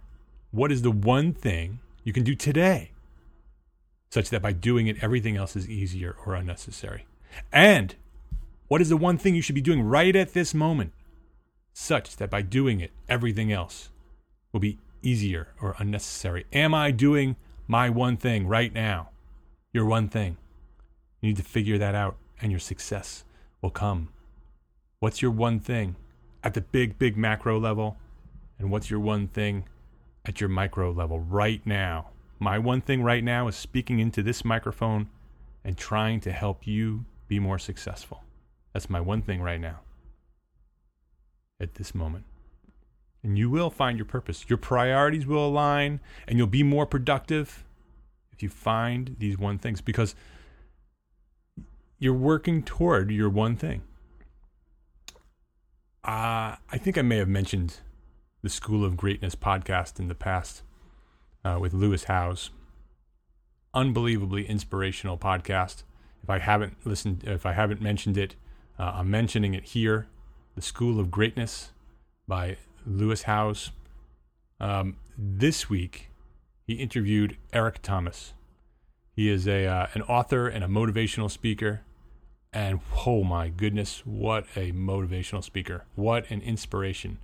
What 0.52 0.72
is 0.72 0.82
the 0.82 0.92
one 0.92 1.34
thing 1.34 1.80
you 2.04 2.14
can 2.14 2.24
do 2.24 2.36
today 2.36 2.92
such 4.12 4.30
that 4.30 4.42
by 4.42 4.54
doing 4.54 4.88
it, 4.88 5.04
everything 5.04 5.36
else 5.36 5.56
is 5.56 5.70
easier 5.70 6.16
or 6.26 6.36
unnecessary? 6.36 7.06
And 7.52 7.96
what 8.68 8.82
is 8.82 8.90
the 8.90 8.98
one 8.98 9.18
thing 9.18 9.36
you 9.36 9.42
should 9.42 9.56
be 9.56 9.62
doing 9.62 9.82
right 9.82 10.16
at 10.16 10.34
this 10.34 10.54
moment 10.54 10.94
such 11.74 12.18
that 12.18 12.30
by 12.30 12.42
doing 12.42 12.80
it, 12.80 12.92
everything 13.10 13.52
else 13.52 13.90
will 14.52 14.60
be 14.60 14.80
easier 15.02 15.50
or 15.62 15.76
unnecessary? 15.80 16.46
Am 16.54 16.74
I 16.74 16.92
doing 16.92 17.36
my 17.68 17.90
one 17.90 18.18
thing 18.18 18.48
right 18.48 18.74
now? 18.74 19.10
Your 19.74 19.86
one 19.86 20.08
thing. 20.08 20.38
You 21.22 21.30
need 21.30 21.38
to 21.38 21.44
figure 21.44 21.78
that 21.78 21.96
out, 21.96 22.18
and 22.42 22.52
your 22.52 22.60
success 22.60 23.24
will 23.62 23.72
come. 23.72 24.10
What's 25.00 25.22
your 25.22 25.32
one 25.32 25.60
thing 25.60 25.96
at 26.44 26.54
the 26.54 26.62
big, 26.62 27.00
big 27.00 27.18
macro 27.18 27.60
level? 27.60 27.98
And 28.60 28.72
what's 28.72 28.90
your 28.90 29.00
one 29.00 29.28
thing 29.28 29.66
at 30.26 30.40
your 30.40 30.50
micro 30.50 30.92
level 30.92 31.20
right 31.20 31.66
now? 31.66 32.10
My 32.40 32.60
one 32.60 32.82
thing 32.82 33.04
right 33.04 33.24
now 33.24 33.48
is 33.48 33.56
speaking 33.56 34.00
into 34.00 34.22
this 34.24 34.44
microphone 34.44 35.10
and 35.64 35.78
trying 35.78 36.20
to 36.22 36.32
help 36.32 36.68
you 36.68 37.06
be 37.28 37.40
more 37.40 37.60
successful. 37.60 38.24
That's 38.74 38.90
my 38.90 39.00
one 39.00 39.22
thing 39.22 39.42
right 39.42 39.62
now 39.62 39.80
at 41.60 41.76
this 41.76 41.96
moment. 41.96 42.26
And 43.24 43.38
you 43.38 43.50
will 43.50 43.70
find 43.70 43.98
your 43.98 44.06
purpose. 44.06 44.46
Your 44.50 44.58
priorities 44.58 45.26
will 45.26 45.48
align 45.48 46.02
and 46.28 46.38
you'll 46.38 46.48
be 46.48 46.64
more 46.64 46.86
productive 46.86 47.64
if 48.32 48.44
you 48.44 48.50
find 48.50 49.16
these 49.20 49.38
one 49.38 49.58
things 49.58 49.80
because 49.80 50.16
you're 52.00 52.14
working 52.14 52.64
toward 52.64 53.12
your 53.12 53.30
one 53.30 53.56
thing. 53.56 53.84
Uh, 56.04 56.60
I 56.70 56.78
think 56.78 56.98
I 56.98 57.02
may 57.02 57.16
have 57.18 57.30
mentioned 57.30 57.80
the 58.44 58.50
School 58.50 58.84
of 58.84 58.98
Greatness 58.98 59.36
podcast 59.36 60.00
in 60.00 60.10
the 60.10 60.16
past 60.16 60.64
uh, 61.46 61.58
with 61.62 61.74
Lewis 61.74 62.04
Howes. 62.04 62.50
Unbelievably 63.74 64.46
inspirational 64.48 65.18
podcast. 65.18 65.84
If 66.22 66.30
I 66.30 66.40
haven't 66.40 66.86
listened, 66.86 67.24
if 67.24 67.46
I 67.46 67.54
haven't 67.54 67.82
mentioned 67.82 68.18
it, 68.18 68.36
uh, 68.78 68.92
I'm 68.96 69.10
mentioning 69.10 69.54
it 69.54 69.64
here. 69.64 70.08
The 70.56 70.62
School 70.62 71.00
of 71.00 71.10
Greatness 71.10 71.72
by 72.28 72.58
Lewis 72.86 73.24
Howes. 73.24 73.72
Um, 74.60 74.98
this 75.18 75.70
week, 75.70 76.10
he 76.68 76.74
interviewed 76.74 77.38
Eric 77.54 77.82
Thomas. 77.82 78.34
He 79.16 79.30
is 79.30 79.48
a 79.48 79.66
uh, 79.66 79.88
an 79.94 80.02
author 80.02 80.50
and 80.50 80.66
a 80.66 80.68
motivational 80.68 81.32
speaker. 81.32 81.82
And 82.52 82.82
oh 83.06 83.24
my 83.24 83.48
goodness, 83.48 84.06
what 84.06 84.46
a 84.58 84.74
motivational 84.74 85.44
speaker. 85.44 85.86
What 85.96 86.30
an 86.30 86.42
inspiration. 86.42 87.20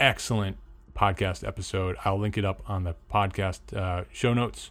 Excellent 0.00 0.56
podcast 0.96 1.46
episode. 1.46 1.94
I'll 2.06 2.18
link 2.18 2.38
it 2.38 2.44
up 2.44 2.62
on 2.66 2.84
the 2.84 2.94
podcast 3.12 3.76
uh, 3.76 4.04
show 4.10 4.32
notes. 4.32 4.70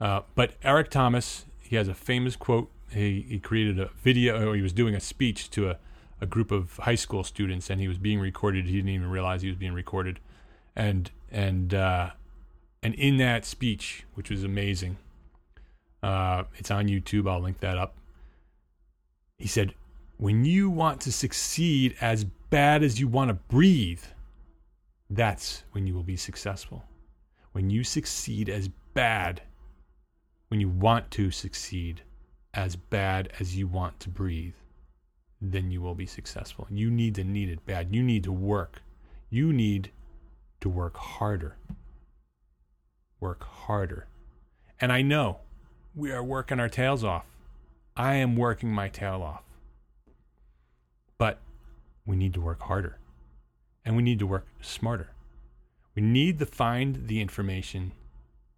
Uh, 0.00 0.20
but 0.36 0.52
Eric 0.62 0.90
Thomas, 0.90 1.46
he 1.58 1.74
has 1.74 1.88
a 1.88 1.94
famous 1.94 2.36
quote. 2.36 2.70
He, 2.88 3.26
he 3.28 3.40
created 3.40 3.80
a 3.80 3.90
video, 4.00 4.52
he 4.52 4.62
was 4.62 4.72
doing 4.72 4.94
a 4.94 5.00
speech 5.00 5.50
to 5.50 5.70
a, 5.70 5.78
a 6.20 6.26
group 6.26 6.52
of 6.52 6.76
high 6.76 6.94
school 6.94 7.24
students, 7.24 7.68
and 7.68 7.80
he 7.80 7.88
was 7.88 7.98
being 7.98 8.20
recorded. 8.20 8.66
He 8.66 8.76
didn't 8.76 8.90
even 8.90 9.10
realize 9.10 9.42
he 9.42 9.48
was 9.48 9.56
being 9.56 9.74
recorded. 9.74 10.20
And, 10.76 11.10
and, 11.32 11.74
uh, 11.74 12.10
and 12.80 12.94
in 12.94 13.16
that 13.16 13.44
speech, 13.44 14.04
which 14.14 14.30
was 14.30 14.44
amazing, 14.44 14.98
uh, 16.00 16.44
it's 16.54 16.70
on 16.70 16.86
YouTube. 16.86 17.28
I'll 17.28 17.40
link 17.40 17.58
that 17.58 17.76
up. 17.76 17.96
He 19.36 19.48
said, 19.48 19.74
when 20.16 20.44
you 20.44 20.70
want 20.70 21.00
to 21.00 21.12
succeed 21.12 21.96
as 22.00 22.22
bad 22.22 22.84
as 22.84 23.00
you 23.00 23.08
want 23.08 23.30
to 23.30 23.34
breathe, 23.34 24.04
that's 25.10 25.64
when 25.72 25.86
you 25.86 25.94
will 25.94 26.02
be 26.02 26.16
successful. 26.16 26.84
When 27.52 27.70
you 27.70 27.82
succeed 27.82 28.48
as 28.48 28.68
bad, 28.94 29.42
when 30.48 30.60
you 30.60 30.68
want 30.68 31.10
to 31.12 31.30
succeed 31.30 32.02
as 32.54 32.76
bad 32.76 33.32
as 33.40 33.56
you 33.56 33.66
want 33.66 34.00
to 34.00 34.10
breathe, 34.10 34.54
then 35.40 35.70
you 35.70 35.80
will 35.80 35.94
be 35.94 36.06
successful. 36.06 36.66
You 36.70 36.90
need 36.90 37.14
to 37.14 37.24
need 37.24 37.48
it 37.48 37.64
bad. 37.64 37.94
You 37.94 38.02
need 38.02 38.24
to 38.24 38.32
work. 38.32 38.82
You 39.30 39.52
need 39.52 39.92
to 40.60 40.68
work 40.68 40.96
harder. 40.96 41.56
Work 43.20 43.44
harder. 43.44 44.08
And 44.80 44.92
I 44.92 45.02
know 45.02 45.38
we 45.94 46.12
are 46.12 46.22
working 46.22 46.60
our 46.60 46.68
tails 46.68 47.02
off. 47.02 47.26
I 47.96 48.14
am 48.14 48.36
working 48.36 48.70
my 48.70 48.88
tail 48.88 49.22
off. 49.22 49.42
But 51.16 51.40
we 52.06 52.16
need 52.16 52.34
to 52.34 52.40
work 52.40 52.62
harder 52.62 52.98
and 53.88 53.96
we 53.96 54.02
need 54.02 54.18
to 54.18 54.26
work 54.26 54.46
smarter. 54.60 55.08
We 55.94 56.02
need 56.02 56.38
to 56.40 56.46
find 56.46 57.08
the 57.08 57.22
information 57.22 57.92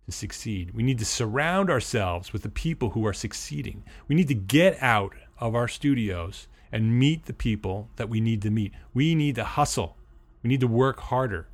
to 0.07 0.11
succeed. 0.11 0.75
We 0.75 0.83
need 0.83 0.99
to 0.99 1.05
surround 1.05 1.71
ourselves 1.71 2.33
with 2.33 2.43
the 2.43 2.49
people 2.49 2.91
who 2.91 3.07
are 3.07 3.13
succeeding. 3.13 3.85
We 4.09 4.17
need 4.17 4.27
to 4.27 4.35
get 4.35 4.77
out 4.83 5.15
of 5.39 5.55
our 5.55 5.69
studios 5.69 6.49
and 6.73 6.99
meet 6.99 7.27
the 7.27 7.33
people 7.33 7.91
that 7.95 8.09
we 8.09 8.21
need 8.21 8.43
to 8.43 8.51
meet. 8.51 8.73
We 8.93 9.15
need 9.15 9.37
to 9.37 9.45
hustle. 9.45 9.97
We 10.43 10.49
need 10.49 10.61
to 10.63 10.67
work 10.67 10.99
harder. 10.99 11.47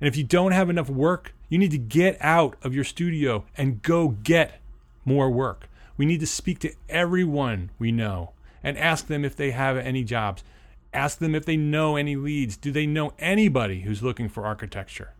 And 0.00 0.06
if 0.06 0.16
you 0.16 0.22
don't 0.22 0.52
have 0.52 0.70
enough 0.70 0.88
work, 0.88 1.34
you 1.48 1.58
need 1.58 1.72
to 1.72 1.78
get 1.78 2.16
out 2.20 2.54
of 2.62 2.76
your 2.76 2.84
studio 2.84 3.44
and 3.56 3.82
go 3.82 4.10
get 4.22 4.60
more 5.04 5.32
work. 5.32 5.68
We 5.96 6.06
need 6.06 6.20
to 6.20 6.28
speak 6.28 6.60
to 6.60 6.74
everyone 6.88 7.72
we 7.76 7.90
know 7.90 8.34
and 8.62 8.78
ask 8.78 9.08
them 9.08 9.24
if 9.24 9.34
they 9.34 9.50
have 9.50 9.76
any 9.76 10.04
jobs. 10.04 10.44
Ask 10.92 11.18
them 11.18 11.34
if 11.34 11.44
they 11.44 11.56
know 11.56 11.96
any 11.96 12.16
leads. 12.16 12.56
Do 12.56 12.72
they 12.72 12.86
know 12.86 13.12
anybody 13.18 13.82
who's 13.82 14.02
looking 14.02 14.28
for 14.28 14.44
architecture? 14.44 15.14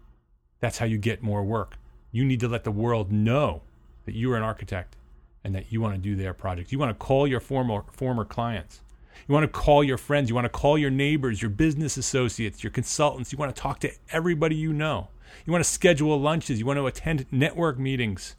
That's 0.58 0.78
how 0.78 0.86
you 0.86 0.98
get 0.98 1.22
more 1.22 1.44
work. 1.44 1.76
You 2.12 2.24
need 2.24 2.40
to 2.40 2.48
let 2.48 2.64
the 2.64 2.72
world 2.72 3.12
know 3.12 3.62
that 4.04 4.14
you 4.14 4.32
are 4.32 4.36
an 4.36 4.42
architect 4.42 4.96
and 5.44 5.54
that 5.54 5.72
you 5.72 5.80
want 5.80 5.94
to 5.94 6.00
do 6.00 6.16
their 6.16 6.34
project. 6.34 6.72
You 6.72 6.78
want 6.78 6.90
to 6.90 7.04
call 7.04 7.26
your 7.26 7.40
former 7.40 7.84
former 7.92 8.24
clients. 8.24 8.80
You 9.28 9.32
want 9.32 9.44
to 9.44 9.48
call 9.48 9.84
your 9.84 9.98
friends. 9.98 10.28
You 10.28 10.34
want 10.34 10.46
to 10.46 10.48
call 10.48 10.76
your 10.76 10.90
neighbors, 10.90 11.40
your 11.40 11.50
business 11.50 11.96
associates, 11.96 12.64
your 12.64 12.72
consultants. 12.72 13.32
You 13.32 13.38
want 13.38 13.54
to 13.54 13.60
talk 13.60 13.78
to 13.80 13.92
everybody 14.10 14.56
you 14.56 14.72
know. 14.72 15.08
You 15.46 15.52
want 15.52 15.64
to 15.64 15.70
schedule 15.70 16.20
lunches. 16.20 16.58
You 16.58 16.66
want 16.66 16.78
to 16.78 16.86
attend 16.86 17.26
network 17.30 17.78
meetings. 17.78 18.34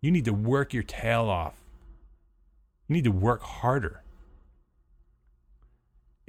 You 0.00 0.10
need 0.10 0.24
to 0.24 0.32
work 0.32 0.74
your 0.74 0.82
tail 0.82 1.28
off. 1.28 1.54
You 2.88 2.94
need 2.94 3.04
to 3.04 3.12
work 3.12 3.42
harder. 3.42 4.02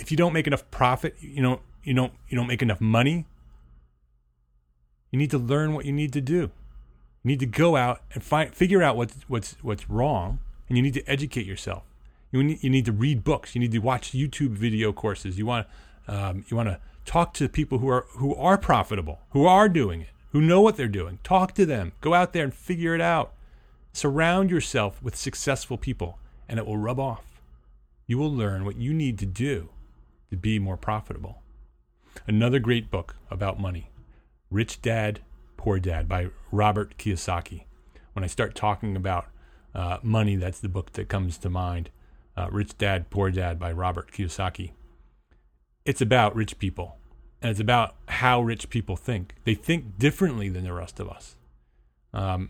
If 0.01 0.09
you 0.09 0.17
don't 0.17 0.33
make 0.33 0.47
enough 0.47 0.69
profit, 0.71 1.15
you 1.19 1.41
know, 1.41 1.61
you 1.83 1.93
don't 1.93 2.11
you 2.27 2.35
don't 2.35 2.47
make 2.47 2.61
enough 2.61 2.81
money, 2.81 3.27
you 5.11 5.19
need 5.19 5.29
to 5.31 5.37
learn 5.37 5.73
what 5.73 5.85
you 5.85 5.93
need 5.93 6.11
to 6.13 6.21
do. 6.21 6.51
You 7.23 7.27
need 7.27 7.39
to 7.39 7.45
go 7.45 7.75
out 7.75 8.01
and 8.13 8.23
find 8.23 8.53
figure 8.53 8.81
out 8.81 8.97
what's 8.97 9.15
what's 9.27 9.55
what's 9.61 9.89
wrong 9.89 10.39
and 10.67 10.77
you 10.77 10.81
need 10.81 10.95
to 10.95 11.05
educate 11.07 11.45
yourself. 11.45 11.83
You 12.31 12.43
need, 12.43 12.63
you 12.63 12.69
need 12.69 12.85
to 12.85 12.91
read 12.91 13.23
books. 13.23 13.53
You 13.53 13.61
need 13.61 13.73
to 13.73 13.79
watch 13.79 14.13
YouTube 14.13 14.51
video 14.51 14.91
courses. 14.91 15.37
You 15.37 15.45
want 15.45 15.67
um, 16.07 16.45
you 16.47 16.57
want 16.57 16.69
to 16.69 16.79
talk 17.05 17.33
to 17.35 17.47
people 17.47 17.77
who 17.77 17.89
are 17.89 18.05
who 18.17 18.33
are 18.35 18.57
profitable, 18.57 19.19
who 19.31 19.45
are 19.45 19.69
doing 19.69 20.01
it, 20.01 20.09
who 20.31 20.41
know 20.41 20.61
what 20.61 20.77
they're 20.77 20.87
doing. 20.87 21.19
Talk 21.23 21.53
to 21.55 21.65
them. 21.65 21.91
Go 22.01 22.15
out 22.15 22.33
there 22.33 22.43
and 22.43 22.53
figure 22.53 22.95
it 22.95 23.01
out. 23.01 23.33
Surround 23.93 24.49
yourself 24.49 25.03
with 25.03 25.15
successful 25.15 25.77
people 25.77 26.17
and 26.49 26.57
it 26.57 26.65
will 26.65 26.77
rub 26.77 26.99
off. 26.99 27.41
You 28.07 28.17
will 28.17 28.33
learn 28.33 28.65
what 28.65 28.77
you 28.77 28.93
need 28.93 29.19
to 29.19 29.25
do 29.25 29.69
to 30.31 30.37
be 30.37 30.57
more 30.57 30.77
profitable. 30.77 31.41
Another 32.25 32.57
great 32.57 32.89
book 32.89 33.15
about 33.29 33.59
money 33.59 33.89
Rich 34.49 34.81
Dad, 34.81 35.19
Poor 35.57 35.79
Dad 35.79 36.09
by 36.09 36.29
Robert 36.51 36.97
Kiyosaki. 36.97 37.65
When 38.13 38.23
I 38.23 38.27
start 38.27 38.55
talking 38.55 38.95
about 38.95 39.27
uh, 39.75 39.99
money, 40.01 40.35
that's 40.35 40.59
the 40.59 40.67
book 40.67 40.93
that 40.93 41.07
comes 41.07 41.37
to 41.37 41.49
mind. 41.49 41.89
Uh, 42.35 42.49
rich 42.51 42.77
Dad, 42.77 43.09
Poor 43.09 43.29
Dad 43.31 43.59
by 43.59 43.71
Robert 43.71 44.11
Kiyosaki. 44.11 44.71
It's 45.85 46.01
about 46.01 46.35
rich 46.35 46.59
people, 46.59 46.97
and 47.41 47.51
it's 47.51 47.59
about 47.59 47.95
how 48.07 48.41
rich 48.41 48.69
people 48.69 48.95
think. 48.95 49.35
They 49.45 49.53
think 49.53 49.97
differently 49.97 50.49
than 50.49 50.63
the 50.63 50.73
rest 50.73 50.99
of 50.99 51.09
us. 51.09 51.35
Um, 52.13 52.49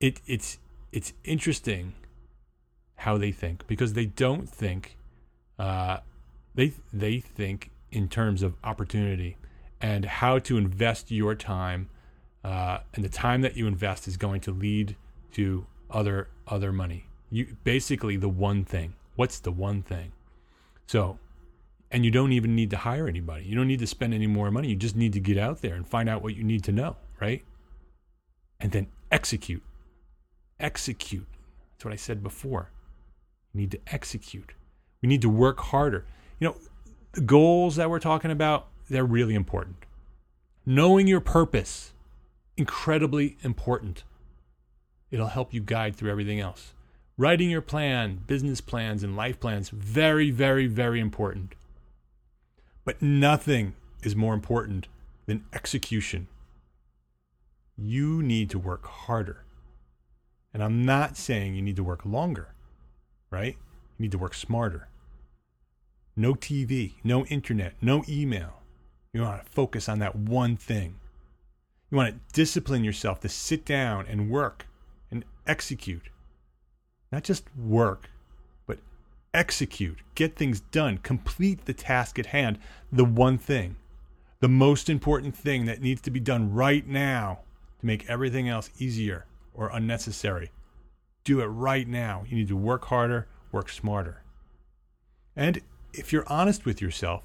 it, 0.00 0.20
it's 0.26 0.58
it's 0.92 1.12
interesting 1.24 1.94
how 2.96 3.18
they 3.18 3.32
think 3.32 3.66
because 3.66 3.94
they 3.94 4.06
don't 4.06 4.48
think 4.48 4.96
uh, 5.58 5.98
they 6.56 6.72
they 6.92 7.20
think 7.20 7.70
in 7.92 8.08
terms 8.08 8.42
of 8.42 8.54
opportunity 8.64 9.36
and 9.80 10.04
how 10.04 10.38
to 10.40 10.56
invest 10.56 11.10
your 11.10 11.34
time 11.34 11.88
uh, 12.44 12.78
and 12.94 13.04
the 13.04 13.08
time 13.08 13.42
that 13.42 13.56
you 13.56 13.66
invest 13.66 14.08
is 14.08 14.16
going 14.16 14.40
to 14.40 14.50
lead 14.50 14.96
to 15.32 15.66
other 15.90 16.28
other 16.48 16.72
money 16.72 17.06
you 17.30 17.56
basically 17.62 18.16
the 18.16 18.28
one 18.28 18.64
thing 18.64 18.94
what's 19.14 19.38
the 19.38 19.52
one 19.52 19.82
thing 19.82 20.12
so 20.86 21.18
and 21.92 22.04
you 22.04 22.10
don't 22.10 22.32
even 22.32 22.56
need 22.56 22.70
to 22.70 22.76
hire 22.78 23.06
anybody 23.06 23.44
you 23.44 23.54
don't 23.54 23.68
need 23.68 23.78
to 23.78 23.86
spend 23.86 24.12
any 24.12 24.26
more 24.26 24.50
money 24.50 24.68
you 24.68 24.76
just 24.76 24.96
need 24.96 25.12
to 25.12 25.20
get 25.20 25.38
out 25.38 25.62
there 25.62 25.74
and 25.74 25.86
find 25.86 26.08
out 26.08 26.22
what 26.22 26.34
you 26.34 26.42
need 26.42 26.64
to 26.64 26.72
know 26.72 26.96
right 27.20 27.44
and 28.58 28.72
then 28.72 28.86
execute 29.12 29.62
execute. 30.60 31.26
That's 31.72 31.84
what 31.84 31.92
I 31.92 31.96
said 31.96 32.22
before. 32.22 32.70
We 33.54 33.62
need 33.62 33.70
to 33.72 33.80
execute. 33.88 34.52
We 35.02 35.08
need 35.08 35.22
to 35.22 35.28
work 35.28 35.60
harder. 35.60 36.04
You 36.38 36.48
know, 36.48 36.56
the 37.12 37.20
goals 37.20 37.76
that 37.76 37.88
we're 37.88 37.98
talking 37.98 38.30
about, 38.30 38.68
they're 38.88 39.04
really 39.04 39.34
important. 39.34 39.76
Knowing 40.64 41.06
your 41.06 41.20
purpose, 41.20 41.92
incredibly 42.56 43.36
important. 43.42 44.04
It'll 45.10 45.28
help 45.28 45.54
you 45.54 45.60
guide 45.60 45.96
through 45.96 46.10
everything 46.10 46.40
else. 46.40 46.72
Writing 47.16 47.48
your 47.48 47.62
plan, 47.62 48.20
business 48.26 48.60
plans, 48.60 49.02
and 49.02 49.16
life 49.16 49.40
plans, 49.40 49.70
very, 49.70 50.30
very, 50.30 50.66
very 50.66 51.00
important. 51.00 51.54
But 52.84 53.00
nothing 53.00 53.74
is 54.02 54.14
more 54.14 54.34
important 54.34 54.88
than 55.26 55.44
execution. 55.52 56.28
You 57.76 58.22
need 58.22 58.50
to 58.50 58.58
work 58.58 58.86
harder. 58.86 59.44
And 60.52 60.62
I'm 60.62 60.84
not 60.84 61.16
saying 61.16 61.54
you 61.54 61.62
need 61.62 61.76
to 61.76 61.84
work 61.84 62.04
longer, 62.04 62.54
right? 63.30 63.56
You 63.98 64.02
need 64.02 64.12
to 64.12 64.18
work 64.18 64.34
smarter. 64.34 64.88
No 66.16 66.34
TV, 66.34 66.94
no 67.04 67.24
internet, 67.26 67.74
no 67.82 68.02
email. 68.08 68.62
You 69.12 69.22
want 69.22 69.44
to 69.44 69.50
focus 69.50 69.88
on 69.88 69.98
that 69.98 70.16
one 70.16 70.56
thing. 70.56 70.96
You 71.90 71.96
want 71.96 72.14
to 72.14 72.20
discipline 72.34 72.84
yourself 72.84 73.20
to 73.20 73.28
sit 73.28 73.64
down 73.64 74.06
and 74.06 74.30
work 74.30 74.66
and 75.10 75.24
execute. 75.46 76.08
Not 77.12 77.22
just 77.22 77.44
work, 77.56 78.10
but 78.66 78.78
execute. 79.34 79.98
Get 80.14 80.36
things 80.36 80.60
done. 80.60 80.98
Complete 80.98 81.64
the 81.66 81.74
task 81.74 82.18
at 82.18 82.26
hand, 82.26 82.58
the 82.90 83.04
one 83.04 83.38
thing. 83.38 83.76
the 84.40 84.48
most 84.48 84.90
important 84.90 85.34
thing 85.34 85.64
that 85.64 85.80
needs 85.80 86.00
to 86.02 86.10
be 86.10 86.20
done 86.20 86.52
right 86.52 86.86
now 86.86 87.40
to 87.80 87.86
make 87.86 88.08
everything 88.08 88.48
else 88.48 88.70
easier 88.78 89.24
or 89.54 89.70
unnecessary. 89.70 90.50
Do 91.24 91.40
it 91.40 91.46
right 91.46 91.88
now. 91.88 92.24
You 92.28 92.36
need 92.36 92.48
to 92.48 92.56
work 92.56 92.84
harder, 92.86 93.26
work 93.50 93.68
smarter. 93.70 94.22
And 95.34 95.60
if 95.98 96.12
you're 96.12 96.28
honest 96.28 96.64
with 96.64 96.80
yourself, 96.80 97.24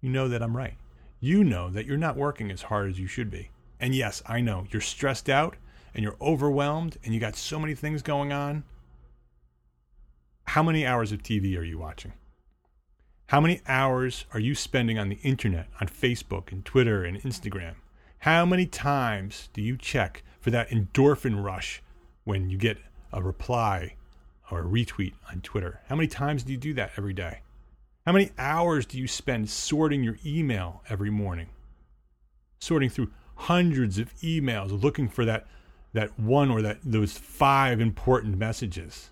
you 0.00 0.10
know 0.10 0.28
that 0.28 0.42
I'm 0.42 0.56
right. 0.56 0.74
You 1.20 1.44
know 1.44 1.70
that 1.70 1.86
you're 1.86 1.96
not 1.96 2.16
working 2.16 2.50
as 2.50 2.62
hard 2.62 2.90
as 2.90 2.98
you 2.98 3.06
should 3.06 3.30
be. 3.30 3.50
And 3.80 3.94
yes, 3.94 4.22
I 4.26 4.40
know 4.40 4.66
you're 4.70 4.82
stressed 4.82 5.28
out 5.28 5.56
and 5.94 6.02
you're 6.02 6.16
overwhelmed 6.20 6.98
and 7.04 7.14
you 7.14 7.20
got 7.20 7.36
so 7.36 7.58
many 7.58 7.74
things 7.74 8.02
going 8.02 8.32
on. 8.32 8.64
How 10.44 10.62
many 10.62 10.86
hours 10.86 11.12
of 11.12 11.22
TV 11.22 11.56
are 11.58 11.64
you 11.64 11.78
watching? 11.78 12.12
How 13.28 13.40
many 13.40 13.62
hours 13.66 14.26
are 14.34 14.40
you 14.40 14.54
spending 14.54 14.98
on 14.98 15.08
the 15.08 15.18
internet, 15.22 15.68
on 15.80 15.88
Facebook 15.88 16.52
and 16.52 16.64
Twitter 16.64 17.04
and 17.04 17.20
Instagram? 17.22 17.76
How 18.18 18.44
many 18.44 18.66
times 18.66 19.48
do 19.52 19.62
you 19.62 19.76
check 19.76 20.22
for 20.40 20.50
that 20.50 20.68
endorphin 20.68 21.42
rush 21.42 21.82
when 22.24 22.50
you 22.50 22.58
get 22.58 22.78
a 23.12 23.22
reply 23.22 23.96
or 24.50 24.60
a 24.60 24.64
retweet 24.64 25.14
on 25.30 25.40
Twitter? 25.40 25.80
How 25.88 25.96
many 25.96 26.08
times 26.08 26.42
do 26.42 26.52
you 26.52 26.58
do 26.58 26.74
that 26.74 26.92
every 26.96 27.14
day? 27.14 27.40
How 28.06 28.12
many 28.12 28.30
hours 28.36 28.84
do 28.84 28.98
you 28.98 29.08
spend 29.08 29.48
sorting 29.48 30.02
your 30.02 30.18
email 30.26 30.82
every 30.90 31.10
morning? 31.10 31.48
Sorting 32.58 32.90
through 32.90 33.10
hundreds 33.36 33.98
of 33.98 34.14
emails 34.16 34.82
looking 34.82 35.08
for 35.08 35.24
that 35.24 35.46
that 35.94 36.18
one 36.18 36.50
or 36.50 36.60
that 36.60 36.78
those 36.84 37.12
five 37.12 37.80
important 37.80 38.36
messages. 38.36 39.10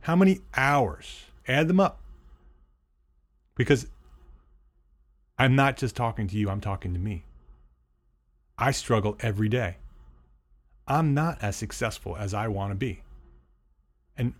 How 0.00 0.16
many 0.16 0.40
hours? 0.56 1.24
Add 1.46 1.68
them 1.68 1.80
up. 1.80 2.00
Because 3.54 3.86
I'm 5.38 5.54
not 5.54 5.76
just 5.76 5.94
talking 5.94 6.26
to 6.26 6.36
you, 6.36 6.50
I'm 6.50 6.60
talking 6.60 6.92
to 6.92 6.98
me. 6.98 7.24
I 8.58 8.72
struggle 8.72 9.16
every 9.20 9.48
day. 9.48 9.76
I'm 10.86 11.14
not 11.14 11.38
as 11.40 11.56
successful 11.56 12.16
as 12.16 12.34
I 12.34 12.48
want 12.48 12.72
to 12.72 12.74
be. 12.74 13.02
And 14.18 14.34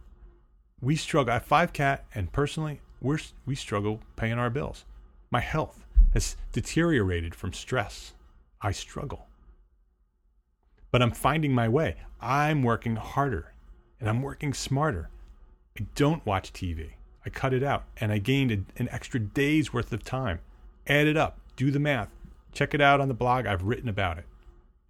we 0.80 0.96
struggle 0.96 1.32
at 1.32 1.46
Five 1.46 1.72
Cat, 1.72 2.04
and 2.14 2.32
personally, 2.32 2.80
we're, 3.02 3.18
we 3.44 3.54
struggle 3.54 4.00
paying 4.16 4.38
our 4.38 4.50
bills. 4.50 4.84
My 5.30 5.40
health 5.40 5.84
has 6.14 6.36
deteriorated 6.52 7.34
from 7.34 7.52
stress. 7.52 8.12
I 8.60 8.70
struggle. 8.70 9.26
But 10.90 11.02
I'm 11.02 11.10
finding 11.10 11.52
my 11.52 11.68
way. 11.68 11.96
I'm 12.20 12.62
working 12.62 12.96
harder 12.96 13.52
and 13.98 14.08
I'm 14.08 14.22
working 14.22 14.54
smarter. 14.54 15.10
I 15.78 15.86
don't 15.94 16.24
watch 16.24 16.52
TV. 16.52 16.92
I 17.24 17.30
cut 17.30 17.52
it 17.52 17.62
out 17.62 17.84
and 17.96 18.12
I 18.12 18.18
gained 18.18 18.52
a, 18.52 18.80
an 18.80 18.88
extra 18.90 19.18
day's 19.18 19.72
worth 19.72 19.92
of 19.92 20.04
time. 20.04 20.40
Add 20.86 21.06
it 21.06 21.16
up, 21.16 21.38
do 21.56 21.70
the 21.70 21.78
math, 21.78 22.10
check 22.52 22.74
it 22.74 22.80
out 22.80 23.00
on 23.00 23.08
the 23.08 23.14
blog. 23.14 23.46
I've 23.46 23.62
written 23.62 23.88
about 23.88 24.18
it. 24.18 24.26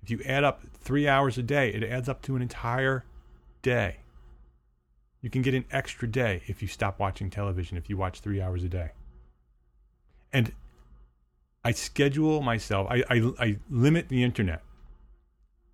If 0.02 0.10
you 0.10 0.20
add 0.26 0.44
up 0.44 0.62
three 0.74 1.06
hours 1.06 1.38
a 1.38 1.42
day, 1.42 1.70
it 1.72 1.84
adds 1.84 2.08
up 2.08 2.22
to 2.22 2.36
an 2.36 2.42
entire 2.42 3.04
day. 3.62 3.98
You 5.22 5.30
can 5.30 5.40
get 5.40 5.54
an 5.54 5.64
extra 5.70 6.06
day 6.06 6.42
if 6.46 6.60
you 6.60 6.68
stop 6.68 6.98
watching 6.98 7.30
television, 7.30 7.78
if 7.78 7.88
you 7.88 7.96
watch 7.96 8.20
three 8.20 8.42
hours 8.42 8.62
a 8.64 8.68
day. 8.68 8.90
And 10.32 10.52
I 11.64 11.72
schedule 11.72 12.42
myself, 12.42 12.88
I, 12.90 13.04
I, 13.08 13.32
I 13.38 13.58
limit 13.70 14.08
the 14.08 14.22
internet. 14.22 14.62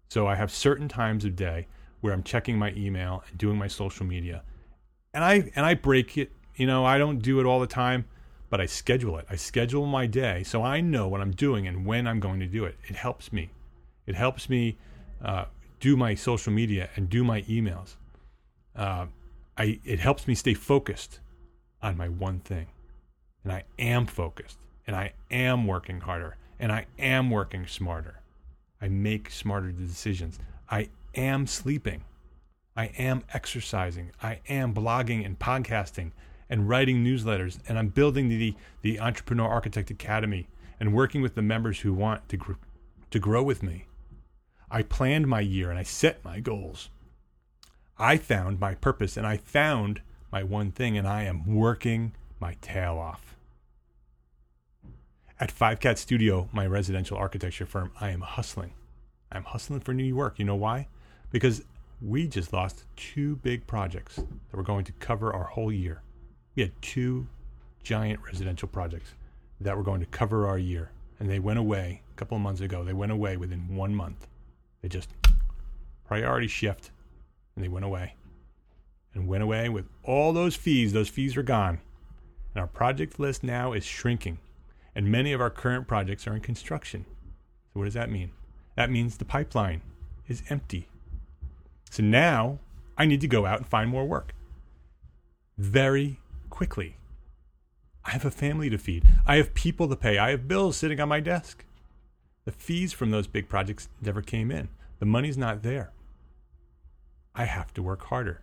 So 0.08 0.26
I 0.26 0.36
have 0.36 0.50
certain 0.50 0.88
times 0.88 1.24
of 1.24 1.34
day 1.34 1.66
where 2.00 2.12
I'm 2.12 2.22
checking 2.22 2.58
my 2.58 2.72
email 2.76 3.24
and 3.28 3.36
doing 3.38 3.58
my 3.58 3.66
social 3.66 4.06
media. 4.06 4.42
And 5.12 5.24
I 5.24 5.50
and 5.56 5.66
I 5.66 5.74
break 5.74 6.16
it 6.18 6.30
you 6.58 6.66
know, 6.66 6.84
I 6.84 6.98
don't 6.98 7.22
do 7.22 7.38
it 7.38 7.46
all 7.46 7.60
the 7.60 7.68
time, 7.68 8.04
but 8.50 8.60
I 8.60 8.66
schedule 8.66 9.16
it. 9.18 9.26
I 9.30 9.36
schedule 9.36 9.86
my 9.86 10.06
day 10.06 10.42
so 10.42 10.62
I 10.62 10.80
know 10.80 11.06
what 11.06 11.20
I'm 11.20 11.30
doing 11.30 11.68
and 11.68 11.86
when 11.86 12.06
I'm 12.06 12.18
going 12.18 12.40
to 12.40 12.46
do 12.46 12.64
it. 12.64 12.76
It 12.88 12.96
helps 12.96 13.32
me. 13.32 13.50
It 14.06 14.16
helps 14.16 14.50
me 14.50 14.76
uh, 15.24 15.44
do 15.78 15.96
my 15.96 16.16
social 16.16 16.52
media 16.52 16.90
and 16.96 17.08
do 17.08 17.22
my 17.22 17.42
emails. 17.42 17.94
Uh, 18.74 19.06
I 19.58 19.80
it 19.84 19.98
helps 19.98 20.28
me 20.28 20.34
stay 20.36 20.54
focused 20.54 21.18
on 21.82 21.96
my 21.96 22.08
one 22.08 22.38
thing, 22.38 22.68
and 23.42 23.52
I 23.52 23.64
am 23.78 24.06
focused, 24.06 24.58
and 24.86 24.94
I 24.94 25.12
am 25.30 25.66
working 25.66 26.00
harder, 26.00 26.36
and 26.60 26.70
I 26.70 26.86
am 26.98 27.30
working 27.30 27.66
smarter. 27.66 28.20
I 28.80 28.88
make 28.88 29.30
smarter 29.30 29.72
decisions. 29.72 30.38
I 30.70 30.90
am 31.14 31.48
sleeping. 31.48 32.04
I 32.76 32.86
am 32.96 33.24
exercising. 33.34 34.12
I 34.22 34.38
am 34.48 34.72
blogging 34.72 35.26
and 35.26 35.36
podcasting 35.36 36.12
and 36.48 36.68
writing 36.68 37.04
newsletters, 37.04 37.58
and 37.68 37.76
I'm 37.76 37.88
building 37.88 38.28
the 38.28 38.54
the 38.82 39.00
Entrepreneur 39.00 39.48
Architect 39.48 39.90
Academy 39.90 40.46
and 40.78 40.94
working 40.94 41.20
with 41.20 41.34
the 41.34 41.42
members 41.42 41.80
who 41.80 41.92
want 41.92 42.28
to 42.28 42.36
gr- 42.36 42.52
to 43.10 43.18
grow 43.18 43.42
with 43.42 43.64
me. 43.64 43.86
I 44.70 44.82
planned 44.82 45.26
my 45.26 45.40
year 45.40 45.70
and 45.70 45.78
I 45.78 45.82
set 45.82 46.24
my 46.24 46.38
goals. 46.38 46.90
I 47.98 48.16
found 48.16 48.60
my 48.60 48.74
purpose 48.74 49.16
and 49.16 49.26
I 49.26 49.36
found 49.36 50.00
my 50.30 50.42
one 50.42 50.70
thing, 50.70 50.98
and 50.98 51.08
I 51.08 51.22
am 51.22 51.54
working 51.54 52.12
my 52.38 52.54
tail 52.60 52.98
off. 52.98 53.34
At 55.40 55.50
Five 55.50 55.80
Cat 55.80 55.98
Studio, 55.98 56.48
my 56.52 56.66
residential 56.66 57.16
architecture 57.16 57.64
firm, 57.64 57.92
I 58.00 58.10
am 58.10 58.20
hustling. 58.20 58.72
I'm 59.32 59.44
hustling 59.44 59.80
for 59.80 59.94
New 59.94 60.04
York. 60.04 60.38
You 60.38 60.44
know 60.44 60.54
why? 60.56 60.88
Because 61.30 61.64
we 62.02 62.26
just 62.26 62.52
lost 62.52 62.84
two 62.96 63.36
big 63.36 63.66
projects 63.66 64.16
that 64.16 64.56
were 64.56 64.62
going 64.62 64.84
to 64.84 64.92
cover 64.92 65.32
our 65.32 65.44
whole 65.44 65.72
year. 65.72 66.02
We 66.54 66.62
had 66.62 66.72
two 66.82 67.26
giant 67.82 68.20
residential 68.24 68.68
projects 68.68 69.14
that 69.60 69.76
were 69.76 69.82
going 69.82 70.00
to 70.00 70.06
cover 70.06 70.46
our 70.46 70.58
year, 70.58 70.90
and 71.18 71.30
they 71.30 71.38
went 71.38 71.58
away 71.58 72.02
a 72.12 72.16
couple 72.16 72.36
of 72.36 72.42
months 72.42 72.60
ago. 72.60 72.84
They 72.84 72.92
went 72.92 73.12
away 73.12 73.36
within 73.36 73.74
one 73.74 73.94
month. 73.94 74.26
They 74.82 74.88
just 74.88 75.08
priority 76.06 76.48
shift, 76.48 76.90
and 77.58 77.64
they 77.64 77.68
went 77.68 77.84
away, 77.84 78.14
and 79.14 79.26
went 79.26 79.42
away 79.42 79.68
with 79.68 79.88
all 80.04 80.32
those 80.32 80.54
fees. 80.54 80.92
Those 80.92 81.08
fees 81.08 81.36
are 81.36 81.42
gone, 81.42 81.80
and 82.54 82.60
our 82.60 82.68
project 82.68 83.18
list 83.18 83.42
now 83.42 83.72
is 83.72 83.84
shrinking, 83.84 84.38
and 84.94 85.10
many 85.10 85.32
of 85.32 85.40
our 85.40 85.50
current 85.50 85.88
projects 85.88 86.28
are 86.28 86.36
in 86.36 86.40
construction. 86.40 87.04
So 87.66 87.80
what 87.80 87.86
does 87.86 87.94
that 87.94 88.12
mean? 88.12 88.30
That 88.76 88.92
means 88.92 89.16
the 89.16 89.24
pipeline 89.24 89.82
is 90.28 90.44
empty. 90.50 90.86
So 91.90 92.04
now 92.04 92.60
I 92.96 93.06
need 93.06 93.20
to 93.22 93.26
go 93.26 93.44
out 93.44 93.58
and 93.58 93.66
find 93.66 93.90
more 93.90 94.06
work. 94.06 94.36
Very 95.56 96.20
quickly. 96.48 96.96
I 98.04 98.12
have 98.12 98.24
a 98.24 98.30
family 98.30 98.70
to 98.70 98.78
feed. 98.78 99.04
I 99.26 99.34
have 99.38 99.52
people 99.52 99.88
to 99.88 99.96
pay. 99.96 100.16
I 100.16 100.30
have 100.30 100.46
bills 100.46 100.76
sitting 100.76 101.00
on 101.00 101.08
my 101.08 101.18
desk. 101.18 101.64
The 102.44 102.52
fees 102.52 102.92
from 102.92 103.10
those 103.10 103.26
big 103.26 103.48
projects 103.48 103.88
never 104.00 104.22
came 104.22 104.52
in. 104.52 104.68
The 105.00 105.06
money's 105.06 105.36
not 105.36 105.64
there. 105.64 105.90
I 107.34 107.44
have 107.44 107.72
to 107.74 107.82
work 107.82 108.04
harder. 108.06 108.42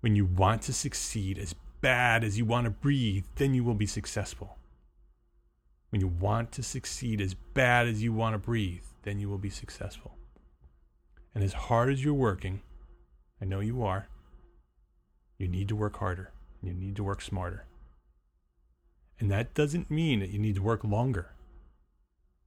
When 0.00 0.14
you 0.14 0.24
want 0.24 0.62
to 0.62 0.72
succeed 0.72 1.38
as 1.38 1.54
bad 1.80 2.22
as 2.24 2.38
you 2.38 2.44
want 2.44 2.64
to 2.66 2.70
breathe, 2.70 3.24
then 3.36 3.54
you 3.54 3.64
will 3.64 3.74
be 3.74 3.86
successful. 3.86 4.56
When 5.90 6.00
you 6.00 6.08
want 6.08 6.52
to 6.52 6.62
succeed 6.62 7.20
as 7.20 7.34
bad 7.34 7.86
as 7.86 8.02
you 8.02 8.12
want 8.12 8.34
to 8.34 8.38
breathe, 8.38 8.84
then 9.02 9.18
you 9.18 9.28
will 9.28 9.38
be 9.38 9.50
successful. 9.50 10.16
And 11.34 11.42
as 11.42 11.52
hard 11.52 11.90
as 11.90 12.04
you're 12.04 12.14
working, 12.14 12.62
I 13.40 13.44
know 13.44 13.60
you 13.60 13.82
are, 13.82 14.08
you 15.38 15.48
need 15.48 15.68
to 15.68 15.76
work 15.76 15.96
harder. 15.96 16.32
You 16.62 16.74
need 16.74 16.96
to 16.96 17.04
work 17.04 17.22
smarter. 17.22 17.64
And 19.20 19.30
that 19.30 19.54
doesn't 19.54 19.90
mean 19.90 20.20
that 20.20 20.30
you 20.30 20.38
need 20.38 20.56
to 20.56 20.62
work 20.62 20.82
longer. 20.84 21.32